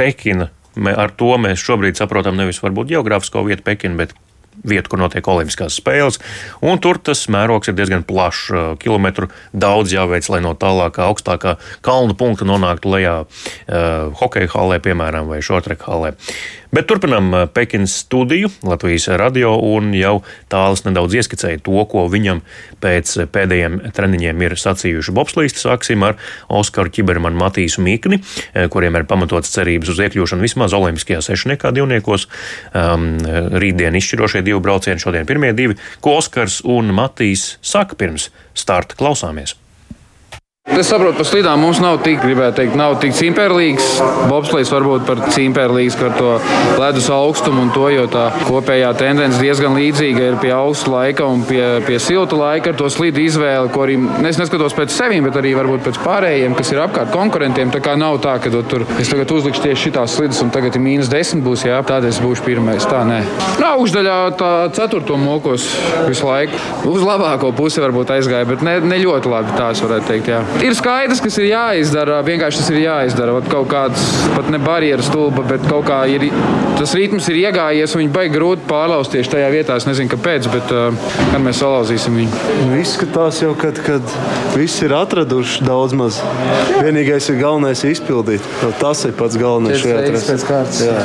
Pekina. 0.00 0.50
Ar 0.80 1.10
to 1.18 1.34
mēs 1.42 1.62
šobrīd 1.62 1.98
saprotam 1.98 2.38
nevis 2.38 2.60
varbūt 2.62 2.92
geogrāfisko 2.92 3.42
vietu 3.48 3.66
Pekinu, 3.66 3.98
bet 3.98 4.14
vietu, 4.66 4.92
kur 4.92 5.02
notiek 5.02 5.26
Olimpiskās 5.30 5.78
spēles. 5.80 6.20
Tur 6.80 7.00
tas 7.04 7.26
mērogs 7.32 7.70
ir 7.70 7.76
diezgan 7.76 8.04
plašs. 8.06 8.76
Kilometru 8.80 9.28
daudz 9.52 9.92
jāveic, 9.94 10.26
lai 10.32 10.40
no 10.44 10.54
tālākā, 10.58 11.08
augstākā 11.10 11.56
kalnu 11.84 12.16
punkta 12.18 12.46
nonāktu 12.48 12.94
lejā 12.94 13.16
uh, 13.24 14.10
hokeja 14.20 14.50
hallē, 14.54 14.80
piemēram, 14.84 15.28
vai 15.30 15.42
šotreka 15.44 15.90
hallē. 15.90 16.14
Bet 16.70 16.86
turpinām 16.86 17.32
uh, 17.34 17.44
Pekinas 17.50 17.96
studiju 18.04 18.50
Latvijas 18.66 19.08
radio 19.18 19.56
un 19.58 19.90
jau 19.96 20.20
tālāk 20.52 20.86
nedaudz 20.86 21.16
ieskicēja 21.18 21.62
to, 21.66 21.74
ko 21.90 22.04
viņam 22.10 22.44
pēc 22.82 23.16
pēdējiem 23.34 23.80
treniņiem 23.96 24.44
ir 24.46 24.54
sacījuši 24.60 25.14
bobslīsti. 25.16 25.64
Sāksim 25.64 26.04
ar 26.06 26.16
Oskaru 26.46 26.92
Čibermanu 26.94 27.40
Matīsu 27.40 27.82
Mikni, 27.84 28.20
uh, 28.20 28.68
kuriem 28.72 29.00
ir 29.00 29.08
pamatots 29.10 29.52
cerības 29.52 29.92
uz 29.94 30.04
iekļūšanu 30.06 30.46
vismaz 30.46 30.76
Olimpiskajā 30.76 31.22
sešniekā 31.26 31.74
divniekos. 31.76 32.28
Um, 32.70 33.18
rītdien 33.60 33.98
izšķirošie 33.98 34.44
divi 34.50 34.60
braucieni, 34.62 35.02
šodien 35.02 35.28
pirmie 35.28 35.54
divi, 35.56 35.78
ko 36.02 36.18
Oskars 36.20 36.60
un 36.68 36.92
Matīs 36.94 37.54
saka 37.62 37.98
pirms 37.98 38.28
starta 38.54 38.98
klausāmies. 38.98 39.56
Es 40.70 40.86
saprotu, 40.86 41.18
ka 41.18 41.24
slīdām 41.26 41.58
mums 41.64 41.80
nav 41.82 41.96
tik, 42.04 42.20
gribētu 42.22 42.60
teikt, 42.60 42.76
nav 42.78 42.94
tik 43.02 43.10
cimperlīgs. 43.18 43.86
Bobslēgs 44.30 44.70
varbūt 44.70 45.02
par 45.08 45.18
cimperlīgs 45.34 45.96
ar 46.06 46.12
to 46.14 46.36
ledus 46.78 47.08
augstumu 47.10 47.64
un 47.64 47.72
to, 47.74 47.88
jo 47.90 48.04
tā 48.10 48.28
kopējā 48.46 48.92
tendence 49.00 49.40
diezgan 49.42 49.74
līdzīga 49.74 50.28
ir 50.28 50.36
pie 50.40 50.52
augsta 50.54 50.92
laika 50.92 51.26
un 51.26 51.42
pie, 51.48 51.64
pie 51.88 51.98
silta 52.00 52.38
laika 52.38 52.70
ar 52.70 52.78
to 52.78 52.86
slīdu 52.92 53.18
izvēli, 53.24 53.72
ko 53.74 53.82
arī 53.82 53.96
es 54.30 54.38
neskatos 54.38 54.76
pēc 54.78 54.94
sevīm, 54.94 55.26
bet 55.26 55.40
arī 55.40 55.56
varbūt 55.58 55.82
pēc 55.88 55.98
pārējiem, 56.04 56.54
kas 56.54 56.70
ir 56.70 56.84
apkārt 56.84 57.10
konkurentiem. 57.16 57.74
Tā 57.74 57.82
kā 57.82 57.96
nav 57.98 58.20
tā, 58.22 58.36
ka 58.38 58.54
tur 58.70 58.86
es 59.02 59.10
tagad 59.10 59.34
uzlikšu 59.34 59.66
tieši 59.66 59.88
šitās 59.88 60.14
slīdas 60.20 60.40
un 60.46 60.54
tagad 60.54 60.78
ir 60.78 60.86
mīnus 60.86 61.10
desmit 61.10 61.42
būs, 61.44 61.66
jā, 61.66 61.82
tad 61.86 62.06
es 62.06 62.22
būšu 62.22 62.46
pirmais. 62.46 62.86
Tā 62.86 63.02
nē. 63.10 63.18
Nā, 63.58 63.74
augšdaļā 63.74 64.16
tā 64.38 64.54
ceturto 64.78 65.18
mokos 65.18 65.66
visu 66.06 66.30
laiku. 66.30 66.62
Uz 66.94 67.02
labāko 67.02 67.50
pusi 67.58 67.82
varbūt 67.82 68.14
aizgāja, 68.20 68.46
bet 68.54 68.62
ne, 68.62 68.78
ne 68.86 69.02
ļoti 69.02 69.34
labi 69.34 69.58
tā 69.58 69.72
es 69.74 69.82
varētu 69.82 70.12
teikt. 70.14 70.30
Jā 70.30 70.59
ir 70.64 70.74
skaidrs, 70.76 71.20
kas 71.24 71.38
ir 71.40 71.50
jāizdara. 71.50 72.20
Vienkārši 72.26 72.60
tas 72.60 72.70
ir 72.72 72.80
jāizdara. 72.82 73.34
Vat 73.38 73.48
kaut 73.52 73.68
kāds 73.70 74.04
pat 74.34 74.50
ne 74.52 74.60
barjeras 74.62 75.08
stulba, 75.10 75.44
bet 75.48 75.64
kaut 75.68 75.86
kā 75.88 76.02
ir. 76.10 76.28
Tas 76.78 76.94
ritms 76.96 77.26
ir 77.32 77.40
iegājies, 77.42 77.94
un 77.94 78.02
viņi 78.04 78.12
baigi 78.14 78.34
grūti 78.34 78.64
pārlaust 78.68 79.12
tieši 79.12 79.34
tajā 79.34 79.50
vietā. 79.52 79.76
Es 79.80 79.86
nezinu, 79.88 80.10
kāpēc, 80.12 80.48
bet 80.52 80.72
uh, 80.72 80.94
kad 81.18 81.42
mēs 81.44 81.60
salauzīsim 81.60 82.16
viņu. 82.20 82.42
Nu, 82.70 82.78
izskatās 82.80 83.42
jau, 83.42 83.52
kad, 83.58 83.80
kad 83.84 84.14
viss 84.56 84.80
ir 84.84 84.94
atraduši 84.96 85.66
daudz 85.66 85.96
maz. 85.98 86.20
Vienīgais 86.80 87.28
ir 87.32 87.40
galvenais 87.42 87.84
izpildīt. 87.88 88.46
No, 88.64 88.72
tas 88.80 89.04
ir 89.08 89.14
pats 89.18 89.38
galvenais 89.40 89.82
šajā 89.82 90.06
trasē. 90.08 90.96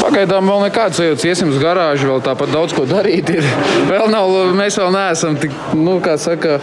Pagaidām 0.00 0.50
vēl 0.50 0.66
nekāds 0.66 0.98
sajūta. 1.00 1.30
Iesim 1.30 1.52
uz 1.52 1.60
garāžu, 1.62 2.10
vēl 2.10 2.22
tāpat 2.26 2.52
daudz 2.54 2.74
ko 2.74 2.86
darīt. 2.90 3.30
Ir. 3.30 3.46
Vēl 3.90 4.10
nav, 4.12 4.30
mēs 4.56 4.76
vēl 4.78 4.92
neesam 4.94 5.36
tik, 5.40 5.54
nu, 5.78 5.96
kā 6.04 6.16
saka, 6.20 6.58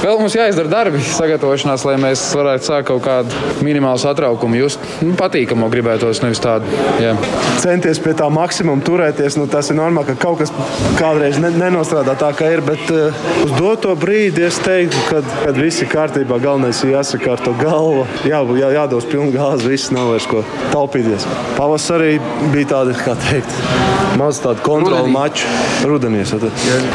vēl 0.00 0.20
mums 0.20 0.34
jāizdara 0.36 0.70
darbi 0.70 1.00
sagatavošanās, 1.04 1.84
lai 1.88 1.96
mēs 2.00 2.22
varētu 2.36 2.66
sākt 2.66 2.88
kaut 2.90 3.02
kādu 3.04 3.64
minimālu 3.66 4.00
satraukumu. 4.00 4.58
Jūs 4.60 4.78
nu, 5.04 5.14
patīkamo 5.18 5.68
gribētos, 5.72 6.22
nevis 6.24 6.42
tādu. 6.42 6.68
Jā. 7.02 7.14
Centies 7.60 8.00
pie 8.02 8.14
tā 8.18 8.28
maksimuma 8.32 8.84
turēties. 8.86 9.36
Nu, 9.40 9.46
tas 9.50 9.70
ir 9.72 9.78
normāli, 9.78 10.12
ka 10.12 10.26
kaut 10.26 10.40
kas 10.42 10.52
kādreiz 10.98 11.40
ne, 11.42 11.52
nenostrādā 11.60 12.16
tā, 12.20 12.32
kā 12.36 12.50
ir. 12.54 12.64
Bet 12.66 12.92
uh, 12.94 13.20
uz 13.44 13.54
doto 13.58 13.94
brīdi 14.00 14.46
es 14.48 14.60
teiktu, 14.64 15.04
kad, 15.10 15.28
kad 15.44 15.60
viss 15.60 15.84
ir 15.84 15.90
kārtībā, 15.92 16.40
galvenais 16.42 16.80
ir 16.84 16.94
jāsakārto 16.96 17.54
galva. 17.60 18.06
Jā, 18.28 18.42
jā, 18.60 18.72
jādos 18.80 19.08
pilnu 19.10 19.34
gāzi, 19.36 19.70
viss 19.74 19.92
nav 19.94 20.12
vairs 20.14 20.28
ko 20.30 20.44
taupīties. 20.72 21.28
Pavasarī 21.58 22.16
bija 22.54 22.72
tādi, 22.74 22.96
kā 23.00 23.16
teikt, 23.28 23.56
maz 24.20 24.40
tādu 24.42 24.64
kontrolu 24.64 25.10
maču 25.12 25.48
rudenī. 25.88 26.24
Tad, 26.30 26.48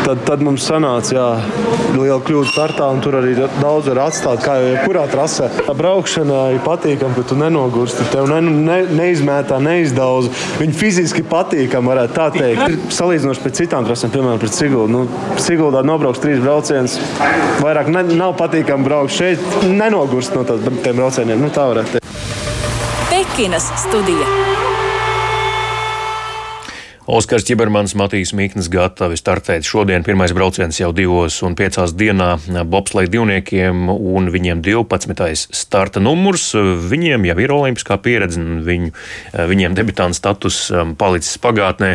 tad, 0.05 0.21
tad 0.27 0.43
mums 0.45 0.65
sanāca 0.67 1.15
jā, 1.15 1.27
liela 1.95 2.21
kļūda 2.25 2.51
startā, 2.51 2.89
un 2.95 3.03
tur 3.03 3.17
arī 3.19 3.35
daudz 3.37 3.89
var 3.91 4.01
atstāt. 4.07 4.41
Kā 4.45 4.57
jau 4.59 4.71
jebkurā 4.71 5.05
trasē, 5.11 5.49
tā 5.67 5.75
braukšana 5.77 6.41
ir 6.55 6.63
patīkama, 6.65 7.15
ka 7.17 7.25
tu 7.29 7.37
nenogursti. 7.39 8.07
Tev 8.13 8.29
ne, 8.31 8.39
ne, 8.41 8.79
neizmētā, 8.95 9.59
neizdauza. 9.63 10.31
Viņa 10.61 10.79
fiziski 10.79 11.25
patīkama, 11.29 11.93
varētu 11.93 12.17
tā 12.17 12.29
teikt. 12.35 12.89
Salīdzinoši 12.95 13.45
pēc 13.45 13.61
citām 13.63 13.87
trasēm, 13.87 14.13
piemēram, 14.15 14.41
pret 14.41 14.55
Siguldu. 14.55 14.91
Nu, 14.95 15.37
Siguldā 15.41 15.83
nobrauks 15.85 16.23
trīs 16.23 16.41
braucienus. 16.43 16.97
Vairāk 17.63 17.91
ne, 17.91 18.05
nav 18.15 18.37
patīkami 18.39 18.87
braukt 18.87 19.15
šeit, 19.15 19.43
nenogurst 19.67 20.35
no 20.37 20.45
tādiem 20.47 21.01
braucieniem. 21.01 21.41
Nu, 21.41 21.51
tā 21.53 21.67
varētu 21.71 21.97
teikt. 21.97 22.13
Pekinas 23.11 23.71
studija. 23.85 24.54
Oskars 27.05 27.43
Čibermans, 27.45 27.91
Matīs 27.93 28.31
Mikls 28.33 28.65
gatavi 28.73 29.13
startēt. 29.19 29.61
Šodien 29.69 30.01
pirmais 30.01 30.31
brauciens 30.33 30.79
jau 30.79 30.87
divos 30.89 31.35
un 31.45 31.53
piecās 31.53 31.91
dienā 31.93 32.31
bobsleja 32.65 33.11
divniekiem 33.13 33.91
un 33.93 34.31
viņiem 34.33 34.63
12. 34.65 35.53
starta 35.53 36.01
numurs. 36.01 36.47
Viņiem 36.89 37.27
jau 37.29 37.35
ir 37.43 37.53
olimpiskā 37.53 37.99
pieredze, 38.01 38.41
viņu, 38.41 38.89
viņiem 39.37 39.75
debitāna 39.77 40.17
status 40.17 40.57
um, 40.73 40.95
palicis 40.97 41.37
pagātnē, 41.43 41.91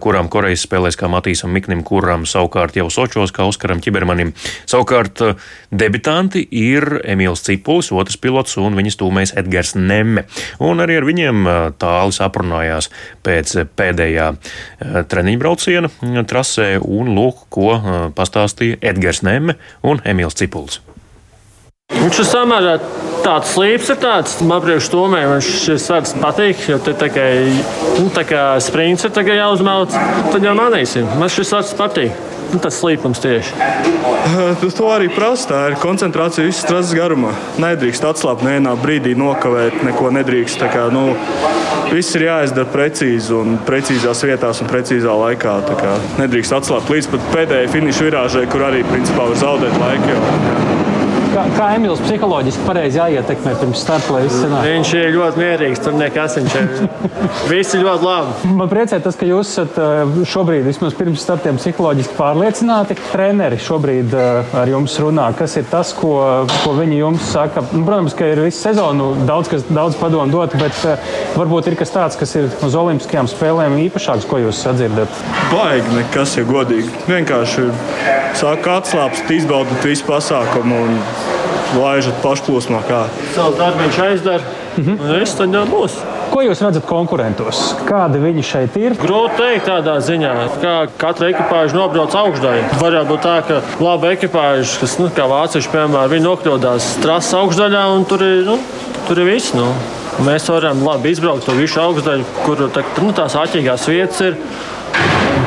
kurām 0.00 0.32
Korejas 0.32 0.64
spēlēs 0.64 0.96
kā 0.96 1.12
Matīsam 1.12 1.52
Miknim, 1.52 1.84
kuram 1.84 2.24
savukārt 2.24 2.80
jau 2.80 2.88
Sočos 2.88 3.36
kā 3.36 3.44
Oskaram 3.44 3.84
Čibermanim. 3.84 4.32
Savukārt 4.64 5.20
debitanti 5.68 6.46
ir 6.48 7.02
Emīls 7.04 7.44
Cipulis, 7.44 7.92
otrs 7.92 8.16
pilots 8.24 8.56
un 8.56 8.80
viņas 8.80 9.00
tūmējs 9.04 9.36
Edgars 9.36 9.76
Nemme. 9.76 10.24
Un 10.64 10.80
arī 10.80 10.96
ar 10.96 11.10
viņiem 11.12 11.44
tālis 11.76 12.24
aprunājās 12.24 12.88
pēc 13.20 13.58
pēdējā 13.76 14.32
Eh, 14.76 15.02
treniņu 15.08 15.40
brauciena 15.40 15.88
eh, 15.88 16.20
trasē, 16.28 16.76
un 16.80 17.14
lūk, 17.16 17.46
ko 17.52 17.70
eh, 17.76 17.94
pastāstīja 18.16 18.80
Edgars 18.92 19.22
Neme 19.26 19.56
un 19.86 20.02
Emīls 20.04 20.36
Cipuls. 20.36 20.82
Viņš 22.06 22.18
ir 22.22 22.26
samērā 22.28 22.72
tāds 23.24 23.50
slīps, 23.56 23.88
ir 23.90 23.96
tāds 23.98 24.36
man 24.46 24.60
priekš 24.62 24.86
tomē. 24.92 25.24
Viņš 25.26 25.48
šis 25.64 25.86
vārds 25.90 26.12
patīk, 26.22 26.60
jo 26.70 26.76
te 26.78 26.94
tā 26.94 27.08
kā, 27.10 27.24
nu, 27.98 28.06
tā 28.14 28.22
kā 28.26 28.42
sprints 28.62 29.08
ir 29.08 29.30
jāuzmauc, 29.34 29.94
tad 30.30 30.46
jau 30.46 30.54
manīsim. 30.54 31.08
Man 31.18 31.32
šis 31.34 31.50
vārds 31.56 31.74
patīk. 31.78 32.24
Nu, 32.52 32.60
tas 32.62 32.78
slīpums 32.78 33.18
tieši. 33.18 33.56
Tas 34.62 34.76
to 34.78 34.86
arī 34.94 35.08
prasa. 35.10 35.48
Tā 35.50 35.60
ir 35.72 35.76
koncentrācija 35.82 36.46
visas 36.46 36.62
trases 36.68 36.94
garumā. 36.94 37.32
Nedrīkst 37.58 38.06
atslābt 38.06 38.46
nevienā 38.46 38.76
brīdī, 38.78 39.16
nokavēt, 39.18 39.82
neko 39.88 40.12
nedrīkst. 40.14 40.62
Kā, 40.70 40.86
nu, 40.94 41.08
viss 41.90 42.14
ir 42.14 42.28
jāizdara 42.28 42.70
precīzi 42.70 43.34
un 43.34 43.58
precīzās 43.66 44.22
vietās 44.30 44.62
un 44.62 44.70
precīzā 44.70 45.20
laikā. 45.26 45.58
Kā, 45.74 45.96
nedrīkst 46.22 46.54
atslābt 46.62 46.94
līdz 46.94 47.10
pat 47.16 47.30
pēdējai 47.34 47.72
finiša 47.74 48.10
virāžai, 48.12 48.46
kur 48.54 48.68
arī 48.70 48.86
principā 48.94 49.26
var 49.26 49.42
zaudēt 49.42 49.82
laiku. 49.82 50.14
Jā 50.14 50.95
kā, 51.36 51.44
kā 51.56 51.66
Emīls 51.76 52.00
psiholoģiski 52.04 52.64
pareizi 52.66 53.00
jāietekmē 53.00 53.52
pirms 53.60 53.82
starta, 53.84 54.14
lai 54.14 54.22
viss 54.24 54.40
sanāk? 54.40 54.66
Viņš 54.70 54.92
ir 54.96 55.08
ļoti 55.16 55.42
mierīgs, 55.42 55.82
tur 55.84 55.96
nekas 55.96 56.36
viņš 56.38 56.56
ir. 56.60 56.70
Visi 57.52 57.80
ļoti 57.82 58.06
labi. 58.06 58.52
Man 58.56 58.70
priecē 58.70 59.00
tas, 59.04 59.18
ka 59.18 59.28
jūs 59.28 59.52
esat 59.52 59.76
eh, 59.82 60.14
šobrīd 60.32 60.64
vismaz 60.66 60.96
pirms 60.96 61.20
startiem 61.24 61.60
psiholoģiski 61.60 62.16
pārliecināti. 62.16 62.96
Treneri 63.10 63.60
šobrīd 63.60 64.16
eh, 64.16 64.56
ar 64.62 64.72
jums 64.72 64.96
runā, 65.02 65.28
kas 65.36 65.58
ir 65.60 65.68
tas, 65.70 65.92
ko, 65.96 66.14
ko 66.64 66.74
viņi 66.78 67.00
jums 67.02 67.28
saka. 67.34 67.64
Nu, 67.74 67.84
protams, 67.88 68.16
ka 68.16 68.30
ir 68.32 68.42
visu 68.46 68.62
sezonu 68.62 69.12
daudz, 69.28 69.52
kas, 69.52 69.66
daudz 69.68 69.98
padomu 70.00 70.32
dot, 70.32 70.56
bet 70.60 70.82
eh, 70.88 71.14
varbūt 71.36 71.72
ir 71.72 71.78
kas 71.80 71.92
tāds, 71.94 72.20
kas 72.20 72.36
ir 72.40 72.48
uz 72.64 72.78
Olimpiskajām 72.78 73.28
spēlēm 73.32 73.76
īpašāks, 73.86 74.28
ko 74.30 74.40
jūs 74.46 74.64
sadzirdat. 74.64 75.24
Baigi 75.52 75.98
nekas, 75.98 76.38
ja 76.40 76.48
godīgi. 76.48 76.88
Vienkārši 77.10 77.68
sāk 78.40 78.68
atslābst, 78.72 79.28
izbaudīt 79.36 79.84
visu 79.92 80.08
pasākumu. 80.08 80.84
Un 80.86 81.00
laižat 81.74 82.20
pašplūsmā. 82.24 82.82
Kā. 82.86 83.06
Savs 83.34 83.58
darbs 83.58 83.98
aizdara, 84.06 84.54
mhm. 84.76 85.00
un 85.00 85.18
viss 85.18 85.38
tad 85.38 85.54
jau 85.54 85.64
būs. 85.70 85.98
Ko 86.26 86.42
jūs 86.42 86.60
redzat 86.60 86.84
konkurentos? 86.88 87.60
Kādi 87.86 88.18
viņi 88.20 88.42
šeit 88.44 88.74
ir? 88.80 88.96
Grūti 88.98 89.36
pateikt 89.38 89.68
tādā 89.68 89.94
ziņā, 90.04 90.32
kā 90.60 90.74
katra 91.00 91.30
ekipāža 91.32 91.78
nobrauc 91.78 92.16
augšdaļu. 92.18 92.64
Varētu 92.80 93.10
būt 93.12 93.22
tā, 93.24 93.36
ka 93.46 93.60
laba 93.80 94.10
ekipāža, 94.12 94.80
kas, 94.82 94.96
nu, 95.00 95.08
kā 95.16 95.28
vācieši, 95.30 95.70
piemēram, 95.72 96.10
viņi 96.12 96.26
nokļūdās 96.26 96.90
trases 97.04 97.36
augšdaļā 97.38 97.84
un 97.94 98.06
tur 98.10 98.26
ir, 98.26 98.42
nu, 98.48 98.58
tur 99.08 99.22
ir 99.22 99.30
viss. 99.30 99.54
Nu. 99.56 99.70
Mēs 100.26 100.48
varam 100.48 100.80
labi 100.84 101.12
izbraukt 101.12 101.44
to 101.46 101.54
visu 101.56 101.80
augšdaļu, 101.82 102.26
kur 102.42 102.66
tā, 102.74 102.82
nu, 103.04 103.12
tās 103.16 103.36
āķīgās 103.36 103.86
vietas 103.92 104.22
ir 104.24 104.38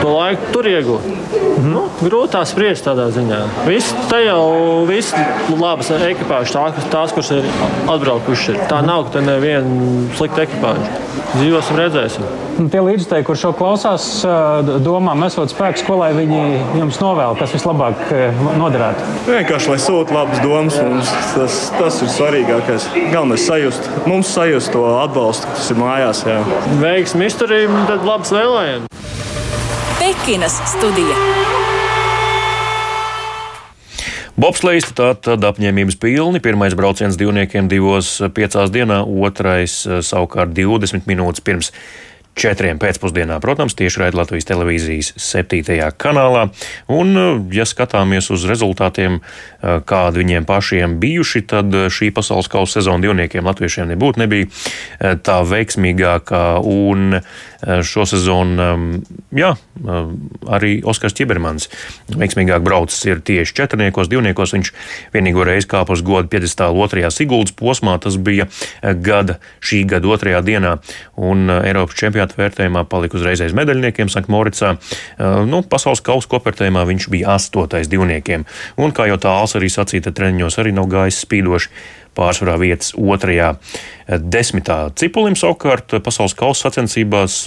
to 0.01 0.13
laiku 0.13 0.53
tur 0.53 0.69
iegūt. 0.69 1.07
Mm. 1.09 1.71
Nu, 1.73 1.85
grūtā 2.03 2.41
spriest 2.47 2.85
tādā 2.87 3.09
ziņā. 3.13 3.39
Viss 3.67 3.93
te 4.09 4.21
jau 4.25 4.85
viss 4.89 5.15
labas 5.51 5.91
ekipāžas, 5.95 6.55
tā, 6.55 6.87
tās, 6.93 7.13
kuras 7.15 7.31
ir 7.35 7.47
atbraukušas. 7.89 8.65
Tā 8.71 8.81
nav, 8.85 9.09
ka 9.13 9.23
neviena 9.23 10.07
slikta 10.17 10.45
ekipāža. 10.47 11.07
Dzīvosim, 11.29 11.77
redzēsim. 11.77 12.25
Nu, 12.59 12.65
tie 12.73 12.81
līdzekļi, 12.83 13.25
kur 13.27 13.37
šo 13.39 13.51
klausās, 13.55 14.07
domā, 14.83 15.13
mesot 15.19 15.51
spēkus, 15.53 15.83
ko 15.87 15.99
lai 16.01 16.09
viņi 16.17 16.39
jums 16.79 16.97
novēl, 17.03 17.37
kas 17.39 17.53
vislabāk 17.55 18.01
noderētu? 18.59 19.05
Vienkārši, 19.29 19.71
lai 19.71 19.77
sūta 19.83 20.17
labas 20.17 20.41
domas, 20.43 20.79
mums 20.81 21.13
tas, 21.35 21.61
tas 21.77 22.01
ir 22.03 22.11
svarīgākais. 22.15 22.89
Galvenais 23.13 23.45
sajust, 23.45 23.89
mums 24.09 24.33
sajust 24.33 24.73
to 24.73 24.83
atbalstu, 24.97 25.53
kas 25.53 25.71
ir 25.71 25.81
mājās. 25.83 26.25
Veiksmi 26.81 27.29
izturību, 27.29 27.85
tad 27.93 28.05
labs 28.09 28.33
vēlējums. 28.35 28.89
Pekinas 29.99 30.59
studija. 30.73 31.68
Bobslēgs 34.39 34.93
tātad 34.95 35.43
apņēmības 35.43 35.97
pilni. 35.99 36.39
Pirmais 36.39 36.71
brauciens 36.77 37.17
divniekiem 37.19 37.67
divos 37.67 38.13
piecās 38.31 38.71
dienā, 38.71 39.01
otrais 39.03 39.81
savukārt 39.83 40.53
20 40.55 41.09
minūtes 41.09 41.43
pirms 41.43 41.73
četriem 42.39 42.79
pēcpusdienā, 42.79 43.41
protams, 43.43 43.75
tieši 43.75 43.99
raidījumā 44.03 44.23
Latvijas 44.23 44.47
televīzijas 44.47 45.09
septītajā 45.19 45.89
kanālā. 45.99 46.45
Un, 46.95 47.11
ja 47.51 47.65
skatāmies 47.67 48.29
uz 48.31 48.45
rezultātiem, 48.47 49.19
kādi 49.59 50.23
viņiem 50.23 50.47
pašiem 50.47 50.95
bijuši, 51.01 51.43
tad 51.49 51.75
šī 51.91 52.13
pasaules 52.15 52.47
kausa 52.51 52.79
sezona 52.79 53.03
divniekiem 53.09 53.43
latviešiem 53.43 53.91
nebūtu 53.91 54.23
nebija 54.23 55.19
tā 55.25 55.39
veiksmīgākā. 55.51 56.45
Un 56.63 57.19
šo 57.19 57.48
sezonu, 57.61 59.01
jā, 59.35 59.51
arī 60.47 60.71
Oskars 60.87 61.15
Čibermans 61.17 61.67
veiksmīgāk 62.09 62.63
braucis 62.63 63.01
ir 63.07 63.19
tieši 63.25 63.55
četrniekos, 63.57 64.09
divniekos. 64.11 64.53
Viņš 64.55 64.71
vienīgo 65.13 65.43
reizi 65.47 65.67
kāpa 65.71 65.95
uz 65.95 66.03
godu 66.05 66.31
piedestālu 66.31 66.79
otrajā 66.85 67.11
Siguldas 67.13 67.55
posmā, 67.57 67.97
tas 67.99 68.15
bija 68.15 68.47
gada, 69.03 69.39
šī 69.59 69.83
gada 69.89 70.11
otrajā 70.15 70.41
dienā. 70.45 70.77
Un 71.19 71.51
Eiropas 71.59 71.99
čempionāta 71.99 72.39
vērtējumā 72.39 72.85
palika 72.89 73.19
uzreiz 73.19 73.43
aiz 73.43 73.55
medaļniekiem 73.57 74.11
Sanktmoricā. 74.11 74.75
Nu, 75.49 75.63
pasaules 75.67 76.03
kausa 76.05 76.31
kopvērtējumā 76.31 76.85
viņš 76.89 77.09
bija 77.11 77.35
astotais 77.35 77.91
divniekiem. 77.91 78.47
Un, 78.79 78.95
kā 78.95 79.09
jau 79.11 79.19
tāls 79.21 79.57
arī 79.59 79.71
sacīja, 79.71 80.13
treniņos 80.15 80.61
arī 80.61 80.75
nav 80.75 80.87
gājis 80.91 81.23
spīdoši 81.25 81.97
pārsvarā 82.19 82.57
vietas 82.61 82.91
otrajā 82.99 83.53
desmitā. 84.09 84.79
Cipulim 84.99 85.37
savukārt 85.39 85.95
pasaules 86.03 86.35
kausa 86.37 86.67
sacensībās 86.67 87.39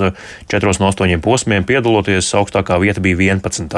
4 0.53 0.73
no 0.81 0.89
8 0.89 1.21
posmiem 1.25 1.67
piedaloties, 1.69 2.33
augstākā 2.39 2.79
vieta 2.83 3.03
bija 3.05 3.35
11. 3.35 3.69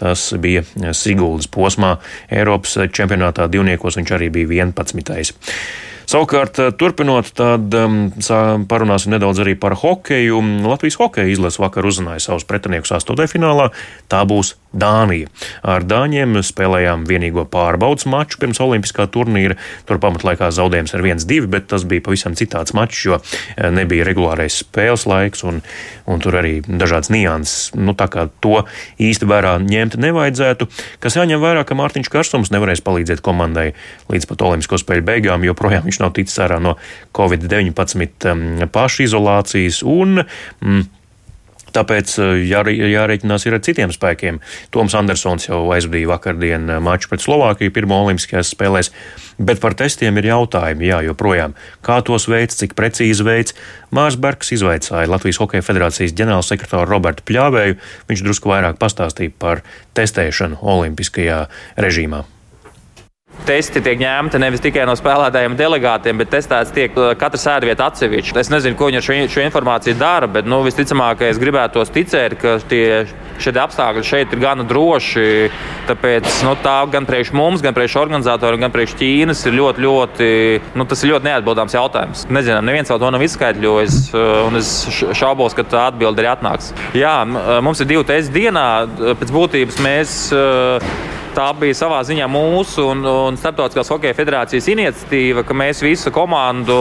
Tas 0.00 0.28
bija 0.42 0.64
Siguldas 0.92 1.48
posmā. 1.48 1.96
Eiropas 2.30 2.76
čempionātā 2.92 3.48
divniekos 3.50 4.00
viņš 4.00 4.14
arī 4.18 4.30
bija 4.34 4.66
11. 4.66 5.44
Savukārt, 6.04 6.58
eh, 6.60 6.72
turpinot, 6.76 7.30
tad 7.36 7.74
um, 7.80 8.10
parunāsim 8.68 9.14
nedaudz 9.14 9.40
arī 9.40 9.54
par 9.56 9.76
hokeju. 9.80 10.40
Latvijas 10.66 10.98
hokeja 11.00 11.32
izlase 11.32 11.62
vakar 11.62 11.88
uzzināja 11.88 12.20
savus 12.26 12.44
pretiniekus 12.48 12.92
astotdaļfinālā. 12.98 13.70
Tā 14.12 14.20
būs 14.28 14.54
Dānija. 14.74 15.30
Ar 15.62 15.84
Dāņiem 15.86 16.38
spēlējām 16.44 17.06
vienīgo 17.08 17.46
pārbaudas 17.50 18.08
maču 18.10 18.40
pirms 18.42 18.60
Olimpiskā 18.62 19.06
turnīra. 19.12 19.56
Tur 19.88 20.00
pamatlaikā 20.02 20.50
zaudējums 20.54 20.96
ar 20.96 21.04
1-2, 21.04 21.48
bet 21.50 21.68
tas 21.70 21.86
bija 21.88 22.04
pavisam 22.04 22.36
citāds 22.38 22.74
mačs, 22.76 23.04
jo 23.06 23.18
eh, 23.20 23.70
nebija 23.74 24.06
regulārais 24.08 24.60
spēles 24.64 25.06
laiks 25.10 25.44
un, 25.46 25.60
un 26.10 26.24
tur 26.24 26.38
arī 26.40 26.58
dažādas 26.66 27.12
nianses. 27.14 27.70
Nu, 27.78 27.94
tā 27.98 28.08
kā 28.12 28.26
to 28.44 28.64
īsti 29.02 29.28
vērā 29.30 29.56
ņemt 29.62 29.98
nevajadzētu. 30.02 30.68
Kas 31.02 31.18
jāņem 31.18 31.42
vērā, 31.42 31.64
ka 31.66 31.78
Mārtiņš 31.78 32.10
Karstums 32.12 32.52
nevarēs 32.54 32.84
palīdzēt 32.84 33.22
komandai 33.24 33.70
līdz 34.12 34.28
pat 34.30 34.44
Olimpisko 34.48 34.80
spēļu 34.82 35.06
beigām, 35.06 35.46
joprojām 35.46 35.86
viņš 35.86 36.00
nav 36.02 36.14
ticis 36.18 36.40
ārā 36.44 36.60
no 36.62 36.76
Covid-19 37.16 38.68
pašizolācijas 38.74 39.82
un 39.86 40.22
mm, 40.24 40.84
Tāpēc 41.74 42.14
eh, 42.22 42.32
jā, 42.48 42.62
jārēķinās 42.70 43.46
ar 43.50 43.58
citiem 43.64 43.92
spēkiem. 43.94 44.40
Toms 44.74 44.94
Andersons 44.98 45.48
jau 45.48 45.64
aizvadīja 45.74 46.10
vakardien 46.12 46.68
eh, 46.70 46.82
maču 46.82 47.10
pret 47.10 47.24
Slovākiju 47.24 47.74
pirmo 47.74 47.98
olimpiskajās 48.04 48.52
spēlēs, 48.54 48.92
bet 49.38 49.62
par 49.62 49.76
testiem 49.78 50.20
ir 50.20 50.30
jautājumi, 50.30 50.90
jā, 50.92 51.00
joprojām. 51.08 51.56
Kā 51.86 52.00
tos 52.06 52.28
veids, 52.30 52.60
cik 52.60 52.76
precīzi 52.78 53.26
veids? 53.26 53.56
Mārs 53.94 54.18
Bergs 54.20 54.54
izvaicāja 54.54 55.10
Latvijas 55.10 55.40
Hokeja 55.42 55.66
federācijas 55.66 56.14
ģenerālsekretāru 56.18 56.90
Robertu 56.90 57.26
Pļāvēju. 57.30 57.80
Viņš 58.10 58.26
drusku 58.26 58.54
vairāk 58.54 58.78
pastāstīja 58.82 59.34
par 59.38 59.64
testēšanu 59.98 60.62
olimpiskajā 60.62 61.44
režīmā. 61.80 62.24
Testi 63.44 63.82
tiek 63.84 63.98
ņemti 64.00 64.38
nevis 64.40 64.62
tikai 64.64 64.86
no 64.88 64.94
spēlētājiem, 64.96 65.56
delegātiem, 65.58 66.16
bet 66.20 66.30
testēts 66.32 66.72
tiek 66.72 66.94
uh, 66.96 67.10
katra 67.18 67.40
sēdvieta 67.40 67.90
atsevišķi. 67.90 68.38
Es 68.40 68.48
nezinu, 68.52 68.78
ko 68.78 68.88
viņi 68.88 69.00
ar 69.00 69.04
šo, 69.04 69.16
šo 69.34 69.42
informāciju 69.44 69.98
dara, 70.00 70.28
bet 70.30 70.48
nu, 70.48 70.62
visticamāk, 70.64 71.26
es 71.28 71.40
gribētu 71.42 71.84
ticēt, 71.94 72.38
ka 72.40 72.56
tie 72.70 73.04
šie 73.42 73.52
apstākļi 73.58 74.04
šeit 74.06 74.32
ir 74.32 74.40
gana 74.42 74.64
droši. 74.68 75.50
Tāpēc 75.88 76.30
nu, 76.46 76.54
tā 76.64 76.76
gan 76.92 77.04
priekš 77.08 77.34
mums, 77.36 77.64
gan 77.64 77.76
priekš 77.76 77.98
organizatoriem, 78.00 78.62
gan 78.64 78.72
priekš 78.72 78.96
Ķīnas 79.00 79.44
ir 79.50 79.58
ļoti, 79.58 79.84
ļoti, 79.84 80.28
nu, 80.78 80.86
tas 80.88 81.04
ir 81.04 81.12
ļoti 81.12 81.28
neatbildāms 81.28 81.76
jautājums. 81.76 82.24
Nezinām, 82.32 82.64
neviens 82.64 82.92
vēl 82.92 83.02
to 83.02 83.10
nav 83.12 83.26
izskaidrojis, 83.26 83.98
uh, 84.14 84.46
un 84.46 84.60
es 84.62 84.72
šaubos, 85.18 85.56
ka 85.58 85.66
tā 85.68 85.88
atbilde 85.90 86.24
arī 86.24 86.32
atnāks. 86.32 86.72
Jā, 86.96 87.18
uh, 87.26 87.58
mums 87.64 87.82
ir 87.82 87.90
divi 87.90 88.06
testi 88.08 88.38
dienā. 88.38 88.68
Pēc 89.20 89.34
būtības 89.34 89.82
mēs 89.84 90.16
tā 91.34 91.48
bija 91.58 91.76
savā 91.76 92.00
ziņā 92.06 92.28
mūsu 92.30 92.88
un, 92.92 93.02
un 93.04 93.38
Startautiskās 93.40 93.90
hokeja 93.92 94.16
federācijas 94.16 94.68
iniciatīva, 94.72 95.44
ka 95.46 95.56
mēs 95.56 95.82
visu 95.84 96.12
komandu 96.14 96.78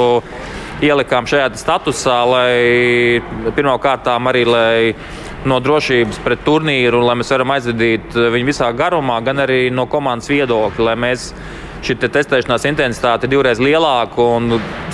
ielikām 0.83 1.27
šajā 1.29 1.51
statusā, 1.59 2.17
lai 2.27 3.53
pirmkārt 3.55 4.09
arī 4.13 4.45
lai 4.47 4.77
no 5.47 5.59
drošības 5.59 6.21
pret 6.23 6.43
turnīru, 6.45 7.01
lai 7.03 7.17
mēs 7.19 7.33
varam 7.33 7.51
aizvadīt 7.55 8.15
viņu 8.15 8.47
visā 8.47 8.69
garumā, 8.75 9.19
gan 9.25 9.43
arī 9.43 9.67
no 9.71 9.87
komandas 9.91 10.31
viedokļa, 10.31 10.85
lai 10.87 10.95
mēs 11.07 11.31
šī 11.83 11.97
te 11.99 12.07
testēšanās 12.15 12.67
intensitāte 12.69 13.27
ir 13.27 13.33
divreiz 13.33 13.59
lielāka. 13.59 14.27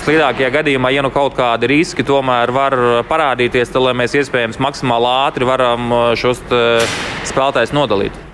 Sliktākajā 0.02 0.48
gadījumā, 0.56 0.90
ja 0.94 1.04
nu 1.06 1.12
kaut 1.14 1.36
kādi 1.38 1.70
riski 1.70 2.06
tomēr 2.06 2.50
var 2.54 2.78
parādīties, 3.10 3.70
tad 3.70 3.92
mēs 3.98 4.16
iespējams 4.18 4.58
maksimāli 4.62 5.14
ātri 5.28 5.46
varam 5.46 5.94
šos 6.18 6.42
spēlētājus 7.30 7.76
nodalīt. 7.76 8.29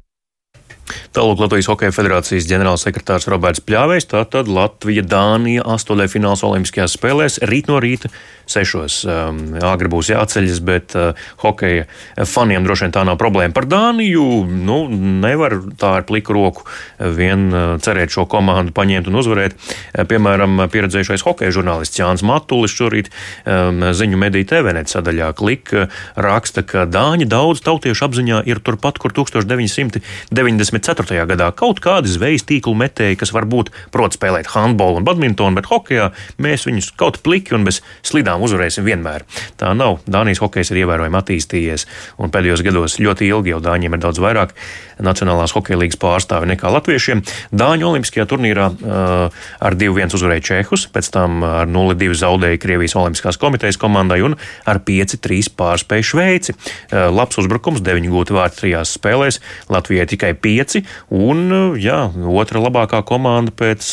Tālāk 1.16 1.38
Latvijas 1.40 1.70
Hokeja 1.70 1.94
federācijas 1.96 2.44
ģenerālsekretārs 2.50 3.24
Roberts 3.32 3.62
Pļāvējs. 3.64 4.04
Tātad 4.10 4.50
Latvija, 4.52 5.00
Dānija, 5.00 5.62
astotajā 5.64 6.12
fināls 6.12 6.42
Olimpiskajās 6.44 6.92
spēlēs 6.98 7.40
rīt 7.48 7.70
no 7.72 7.78
rīta 7.80 8.10
sešos. 8.46 8.98
Um, 9.08 9.38
agri 9.64 9.88
būs 9.90 10.10
jāceļas, 10.12 10.60
bet 10.66 10.92
uh, 10.94 11.16
hokeja 11.42 11.86
faniem 12.28 12.66
droši 12.66 12.84
vien 12.84 12.94
tā 12.94 13.02
nav 13.08 13.16
problēma. 13.20 13.54
Par 13.56 13.64
Dāniju 13.66 14.44
nu, 14.46 14.76
nevar 15.24 15.56
tā 15.80 15.96
ar 16.02 16.04
pliku 16.06 16.36
roku 16.36 16.66
vien 17.00 17.48
uh, 17.48 17.80
cerēt 17.82 18.12
šo 18.12 18.28
komandu 18.30 18.76
paņemt 18.76 19.08
un 19.10 19.16
uzvarēt. 19.22 19.56
Uh, 19.56 20.04
piemēram, 20.08 20.68
pieredzējušais 20.72 21.24
hokeja 21.26 21.54
žurnālists 21.56 21.98
Jānis 21.98 22.22
Matulis 22.28 22.76
šorīt 22.76 23.08
um, 23.48 23.80
ziņu 23.96 24.16
mediju 24.20 24.44
TVNet 24.52 24.92
sadaļā 24.92 25.32
klik 25.40 25.72
uh, 25.72 25.88
raksta, 26.14 26.60
ka 26.60 26.84
Dāņi 26.86 27.26
daudz 27.32 27.64
tautiešu 27.66 28.04
apziņā 28.10 28.44
ir 28.52 28.60
turpat, 28.60 29.00
kur 29.02 29.10
1994. 29.16 31.05
2004. 31.06 31.26
gadā 31.30 31.50
kaut 31.56 31.80
kādi 31.82 32.10
zvejas 32.10 32.44
tīklu 32.46 32.74
metēji, 32.78 33.18
kas 33.20 33.32
varbūt 33.34 33.70
prot 33.94 34.16
spēlēt 34.16 34.50
handbolu 34.54 35.00
un 35.00 35.06
badmintonu, 35.06 35.56
bet 35.58 35.68
hokeja 35.70 36.10
mēs 36.42 36.66
viņus 36.66 36.92
kaut 36.98 37.20
pliki 37.22 37.54
un 37.56 37.66
bez 37.66 37.82
slidām 38.06 38.42
uzvarēsim 38.46 38.86
vienmēr. 38.86 39.26
Tā 39.60 39.72
nav. 39.76 40.00
Dānijas 40.06 40.42
hokejs 40.42 40.72
ir 40.72 40.82
ievērojami 40.84 41.20
attīstījies, 41.20 41.86
un 42.18 42.32
pēdējos 42.34 42.64
gados 42.66 42.98
ļoti 43.02 43.30
ilgi 43.30 43.54
jau 43.54 43.62
Dāņiem 43.66 43.96
ir 43.96 44.02
daudz 44.02 44.20
vairāk 44.22 44.54
Nacionālās 45.02 45.52
hokeja 45.52 45.76
līgas 45.76 45.98
pārstāvi 46.00 46.48
nekā 46.54 46.70
latviešiem. 46.72 47.20
Dāņu 47.52 47.90
olimpiskajā 47.90 48.24
turnīrā 48.30 48.70
uh, 48.72 49.42
ar 49.60 49.76
2-1 49.76 50.16
uzvarēja 50.16 50.44
Čehus, 50.48 50.86
pēc 50.92 51.10
tam 51.12 51.42
ar 51.44 51.68
0-2 51.68 52.16
zaudēja 52.16 52.60
Krievijas 52.62 52.96
Olimpiskās 52.96 53.36
komitejas 53.40 53.76
komandai 53.80 54.22
un 54.24 54.38
ar 54.64 54.80
5-3 54.86 55.52
pārspēja 55.58 56.08
Šveici. 56.12 56.56
Uh, 56.56 57.10
labs 57.12 57.36
uzbrukums, 57.42 57.84
9 57.84 58.08
gūti 58.12 58.36
vārti 58.36 58.62
trijās 58.62 58.94
spēlēs, 58.96 59.42
Latvijai 59.72 60.08
tikai 60.14 60.32
5. 60.32 60.80
Un 61.12 61.76
jā, 61.80 61.98
otra 62.36 62.62
labākā 62.64 63.02
komanda 63.06 63.52
pēc 63.54 63.88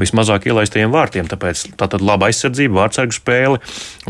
vismazāk 0.00 0.48
ielaistajiem 0.50 0.92
vārtiem. 0.94 1.28
Tāpēc 1.30 1.70
tā 1.80 1.88
tad 1.90 2.04
laba 2.04 2.30
aizsardzība, 2.30 2.82
vārdsargu 2.82 3.16
spēle 3.16 3.60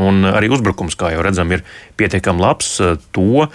un 0.01 0.25
arī 0.29 0.51
uzbrukums, 0.53 0.97
kā 0.99 1.13
jau 1.15 1.25
redzam, 1.27 1.51
ir 1.53 1.65
pietiekami 2.01 2.41
labs. 2.43 2.77
To 3.17 3.49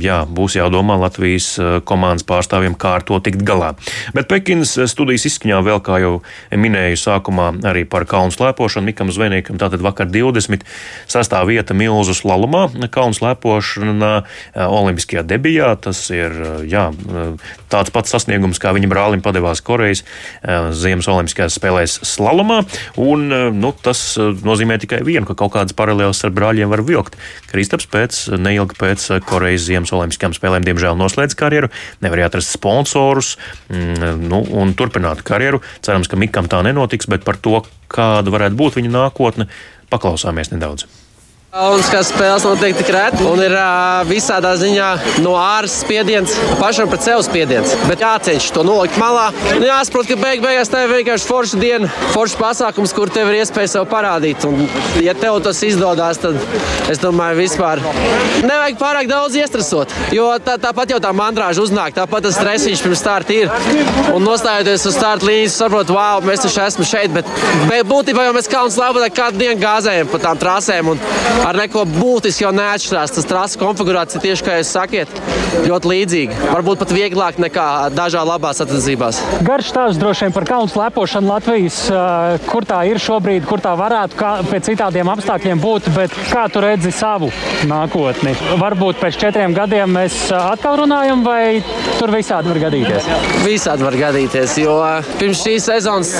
jā, 0.00 0.18
būs 0.24 0.56
jādomā 0.56 0.96
Latvijas 0.98 1.54
komandas 1.84 2.24
pārstāvjiem, 2.28 2.76
kā 2.80 2.96
ar 2.98 3.04
to 3.06 3.18
tikt 3.22 3.44
galā. 3.44 3.74
Bet 4.16 4.30
Pekinas 4.30 4.72
studijas 4.90 5.26
izskaņā 5.28 5.60
vēl, 5.66 5.82
kā 5.84 6.00
jau 6.02 6.14
minēju 6.50 6.96
sākumā, 7.00 7.50
arī 7.68 7.84
par 7.88 8.06
kalnu 8.08 8.32
slēpošanu 8.34 8.88
Mikam 8.88 9.12
Zvenīkam. 9.12 9.60
Tātad 9.60 9.84
vakar 9.84 10.08
20 10.08 10.64
sastāv 11.10 11.50
vieta 11.52 11.76
milzu 11.76 12.16
slalomā, 12.16 12.66
kalnu 12.94 13.16
slēpošanā, 13.18 14.12
olimpiskajā 14.64 15.26
debijā. 15.28 15.74
Tas 15.84 16.00
ir 16.14 16.34
jā, 16.64 16.88
tāds 17.84 17.94
pats 17.94 18.14
sasniegums, 18.14 18.60
kā 18.62 18.72
viņa 18.74 18.88
brālim 18.88 19.22
padevās 19.24 19.62
Korejas 19.64 20.02
Ziemas 20.76 21.08
olimpiskajās 21.10 21.58
spēlēs 21.58 21.98
slalomā. 22.06 22.62
Un, 23.00 23.28
nu, 23.54 23.72
tas 23.84 24.16
nozīmē 24.18 24.78
tikai 24.82 25.02
vienu, 25.06 25.26
ka 25.28 25.36
kaut 25.38 25.54
kādas 25.56 25.76
paralēlas 25.76 26.24
ar 26.24 26.34
brāļiem 26.34 26.72
var 26.72 26.84
vilkt. 26.86 27.18
Kristaps 27.50 27.88
pēc 27.90 28.22
neilgi 28.40 28.78
pēc 28.80 29.06
Korejas 29.28 29.68
Ziemas 29.68 29.92
Olimpiskajām 29.94 30.36
spēlēm 30.36 30.66
diemžēl 30.66 30.98
noslēdz 30.98 31.36
karjeru, 31.38 31.70
nevarēja 32.04 32.32
atrast 32.32 32.56
sponsorus 32.56 33.34
mm, 33.68 34.26
nu, 34.30 34.42
un 34.56 34.74
turpināt 34.78 35.24
karjeru. 35.26 35.62
Cerams, 35.84 36.10
ka 36.10 36.20
Mikam 36.20 36.50
tā 36.50 36.64
nenotiks, 36.66 37.10
bet 37.10 37.26
par 37.26 37.40
to, 37.40 37.62
kāda 37.92 38.32
varētu 38.34 38.58
būt 38.58 38.80
viņa 38.80 38.94
nākotne, 38.96 39.50
paklausāmies 39.92 40.54
nedaudz. 40.54 40.88
Olimpiskās 41.54 42.08
spēles 42.10 42.42
notiek 42.42 42.74
tik 42.74 42.88
reti, 42.90 43.22
un 43.30 43.38
ir 43.38 43.52
visādā 44.08 44.56
ziņā 44.58 44.88
no 45.22 45.36
āras 45.38 45.76
spiediens, 45.84 46.32
pašam 46.58 46.88
pret 46.90 47.04
sevi 47.06 47.22
spiediens. 47.22 47.76
Bet 47.86 48.00
jācenšas 48.02 48.50
to 48.56 48.64
nolikt 48.66 48.96
malā. 48.98 49.28
Nu, 49.52 49.62
jāsaprot, 49.62 50.08
ka 50.08 50.16
beig 50.18 50.42
beigās 50.42 50.72
tā 50.72 50.80
ir 50.82 50.90
vienkārši 50.90 51.28
forša 51.28 51.60
diena, 51.62 51.90
foršs 52.10 52.34
pasākums, 52.40 52.94
kur 52.96 53.12
tev 53.14 53.30
ir 53.30 53.38
iespēja 53.44 53.70
sev 53.76 53.86
parādīt. 53.86 54.42
Un, 54.48 54.64
ja 54.98 55.14
tev 55.14 55.38
tas 55.46 55.60
izdodas, 55.62 56.18
tad 56.24 56.40
es 56.90 56.98
domāju, 56.98 57.38
vispār 57.44 57.84
nevajag 58.42 58.80
pārāk 58.82 59.12
daudz 59.12 59.38
iestresot. 59.38 59.94
Jo 60.10 60.32
tā, 60.42 60.58
tāpat 60.58 60.96
jau 60.96 60.98
tā 61.06 61.14
mandrāža 61.14 61.62
uznāk, 61.68 61.94
tāpat 61.94 62.26
tas 62.26 62.34
stresiņš 62.40 62.82
pirms 62.88 63.04
starta 63.04 63.38
ir. 63.38 63.54
Un 64.10 64.26
nostājoties 64.26 64.88
uz 64.90 64.98
starta 64.98 65.30
līnijas, 65.30 65.60
saprot, 65.62 65.94
wow, 65.94 66.18
mēs 66.26 66.42
taču 66.48 66.64
esam 66.66 66.90
šeit. 66.90 67.14
Bet, 67.14 67.30
bet 67.70 67.86
būtībā 67.86 68.26
jau 68.26 68.34
mēs 68.34 68.50
kalnu 68.50 68.74
slēpām 68.74 69.06
kādu 69.14 69.44
dienu 69.46 69.62
gāzējam 69.62 70.10
pa 70.10 70.24
tām 70.26 70.42
trasēm. 70.42 70.94
Un, 70.96 71.02
ar 71.44 71.58
neko 71.58 71.84
būtiski 71.88 72.46
jau 72.46 72.52
neatšķirās. 72.56 73.14
Tas 73.16 73.28
trases 73.28 73.60
konfigurācija 73.60 74.22
tieši 74.22 74.46
kā 74.46 74.58
jūs 74.60 74.72
sakiet, 74.74 75.10
ļoti 75.68 75.90
līdzīga. 75.90 76.38
Varbūt 76.54 76.80
pat 76.82 76.94
vieglāk 76.94 77.40
nekā 77.42 77.66
dažā 77.94 78.24
labās 78.26 78.62
attiecībās. 78.64 79.20
Garš 79.44 79.70
stāsts 79.72 80.00
droši 80.00 80.26
vien 80.26 80.34
par 80.36 80.46
kalnu 80.48 80.72
slēpošanu 80.72 81.30
Latvijas, 81.30 81.80
kur 82.48 82.66
tā 82.68 82.80
ir 82.88 83.00
šobrīd, 83.02 83.46
kur 83.48 83.62
tā 83.64 83.74
varētu 83.78 84.18
kā, 84.18 84.32
pēc 84.48 84.70
citādiem 84.72 85.10
apstākļiem 85.12 85.62
būt, 85.62 85.90
bet 85.96 86.14
kā 86.30 86.46
tu 86.52 86.62
redzi 86.64 86.92
savu 86.94 87.30
nākotni? 87.68 88.34
Varbūt 88.60 89.00
pēc 89.02 89.20
četriem 89.20 89.54
gadiem 89.56 89.92
mēs 89.98 90.18
atkal 90.36 90.80
runājam, 90.82 91.24
vai 91.26 91.60
tur 92.00 92.12
visādi 92.14 92.50
var 92.52 92.62
gadīties? 92.66 93.10
Visādi 93.44 93.86
var 93.86 93.98
gadīties, 94.00 94.56
jo 94.62 94.78
pirms 95.20 95.44
šīs 95.44 95.68
sezonas 95.70 96.14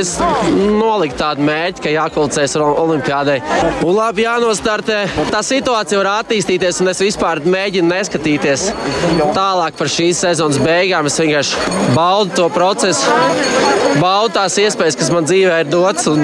es 0.00 0.16
noliku 0.52 1.18
tādu 1.20 1.44
mērķi, 1.46 1.84
ka 1.84 1.94
jākvalcēs 1.96 2.58
Olimpiādai. 2.62 3.38
Un 3.84 3.96
labi 3.96 4.24
jānost 4.26 4.61
jāstartē. 4.62 5.26
Tā 5.30 5.40
situācija 5.42 5.98
var 5.98 6.22
attīstīties, 6.22 6.80
un 6.82 6.90
es 6.92 7.00
vispār 7.02 7.42
mēģinu 7.44 7.88
neskatīties 7.90 8.68
tālāk 9.34 9.76
par 9.78 9.88
šīs 9.90 10.22
sezonas 10.22 10.58
beigām. 10.62 11.06
Es 11.06 11.18
vienkārši 11.18 11.56
baudu 11.96 12.30
to 12.36 12.48
procesu, 12.52 13.10
baudu 14.00 14.34
tās 14.36 14.58
iespējas, 14.58 14.96
kas 14.96 15.10
man 15.10 15.26
dzīvē 15.26 15.62
ir 15.64 15.70
dotas. 15.70 16.06
Un, 16.12 16.22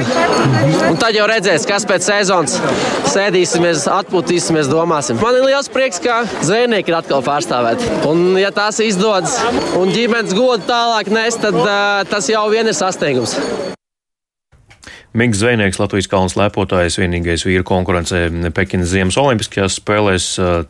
un 0.88 0.98
tad 1.00 1.16
jau 1.16 1.26
redzēs, 1.28 1.66
kas 1.66 1.86
pēc 1.88 2.06
sezonas 2.06 2.58
sēdīsimies, 3.10 3.88
atpūtīsimies, 3.90 4.70
domāsim. 4.70 5.18
Man 5.22 5.38
ir 5.38 5.48
liels 5.48 5.70
prieks, 5.72 5.98
ka 6.02 6.22
zvejnieki 6.42 6.92
ir 6.92 7.00
atkal 7.00 7.24
pārstāvēti. 7.26 7.90
Un, 8.08 8.36
ja 8.38 8.52
tās 8.54 8.78
izdodas 8.84 9.40
un 9.78 9.90
ģimenes 9.94 10.36
godu 10.36 10.62
tālāk 10.68 11.10
nes, 11.10 11.40
tad 11.42 11.58
uh, 11.58 12.04
tas 12.10 12.30
jau 12.30 12.46
vien 12.52 12.68
ir 12.68 12.76
sasniegums. 12.76 13.38
Mikls 15.16 15.38
Zvejnieks, 15.40 15.78
Latvijas 15.80 16.06
kalnu 16.12 16.28
slēpotājs, 16.28 16.98
vienīgais 17.00 17.46
vīru 17.48 17.64
konkurencē 17.64 18.26
Pekinas 18.52 18.90
Ziemas 18.92 19.16
Olimpiskajās 19.16 19.78
spēlēs, 19.80 20.26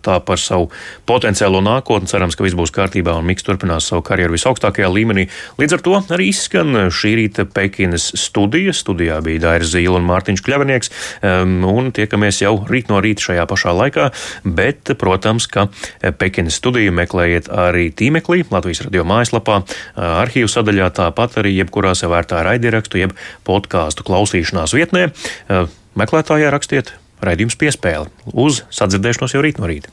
tā 0.07 0.19
par 0.23 0.39
savu 0.39 0.69
potenciālo 1.11 1.59
nākotni. 1.65 2.07
Cerams, 2.07 2.37
ka 2.39 2.47
viss 2.47 2.55
būs 2.55 2.71
kārtībā 2.71 3.17
un 3.19 3.27
Mikls 3.27 3.43
turpinās 3.43 3.89
savu 3.91 4.05
karjeru 4.07 4.37
visaugstākajā 4.37 4.87
līmenī. 4.95 5.25
Līdz 5.59 5.75
ar 5.75 5.83
to 5.83 5.97
arī 6.15 6.29
izskan 6.31 6.85
šī 6.95 7.13
rīta 7.19 7.49
Pekinas 7.51 8.13
studija. 8.15 8.71
Studijā 8.71 9.19
bija 9.27 9.43
Dairis 9.43 9.73
Zīle 9.73 9.99
un 9.99 10.07
Mārtiņš 10.07 10.45
Kļavinieks, 10.47 10.95
un 11.67 11.91
tiekamies 11.99 12.39
jau 12.45 12.55
rīt 12.71 12.95
no 12.95 13.03
rīta 13.03 13.27
šajā 13.27 13.49
pašā 13.51 13.75
laikā. 13.75 14.07
Bet, 14.47 14.95
protams, 15.03 15.51
ka 15.51 15.67
Pekinas 16.23 16.61
studiju 16.63 16.95
meklējiet 16.95 17.51
arī 17.51 17.89
tīmeklī, 17.91 18.47
Latvijas 18.55 18.87
radio 18.87 19.03
mājaslapā, 19.03 19.65
arhīvu 19.99 20.55
sadaļā, 20.55 20.93
tāpat 21.03 21.41
arī 21.43 21.57
jebkurā 21.59 21.97
savērtā 21.99 22.47
raidierakstu, 22.47 23.03
jeb 23.03 23.19
podkāstu 23.43 24.07
klausīšanās 24.07 24.28
klausīšanās 24.29 24.75
vietnē. 24.77 25.09
Meklētājā 25.99 26.51
rakstiet 26.53 26.93
raidījums 27.25 27.57
piespēli 27.59 28.11
uz 28.33 28.63
sadzirdēšanos 28.71 29.35
jau 29.35 29.43
rīt 29.43 29.59
no 29.59 29.67
rīta. 29.67 29.91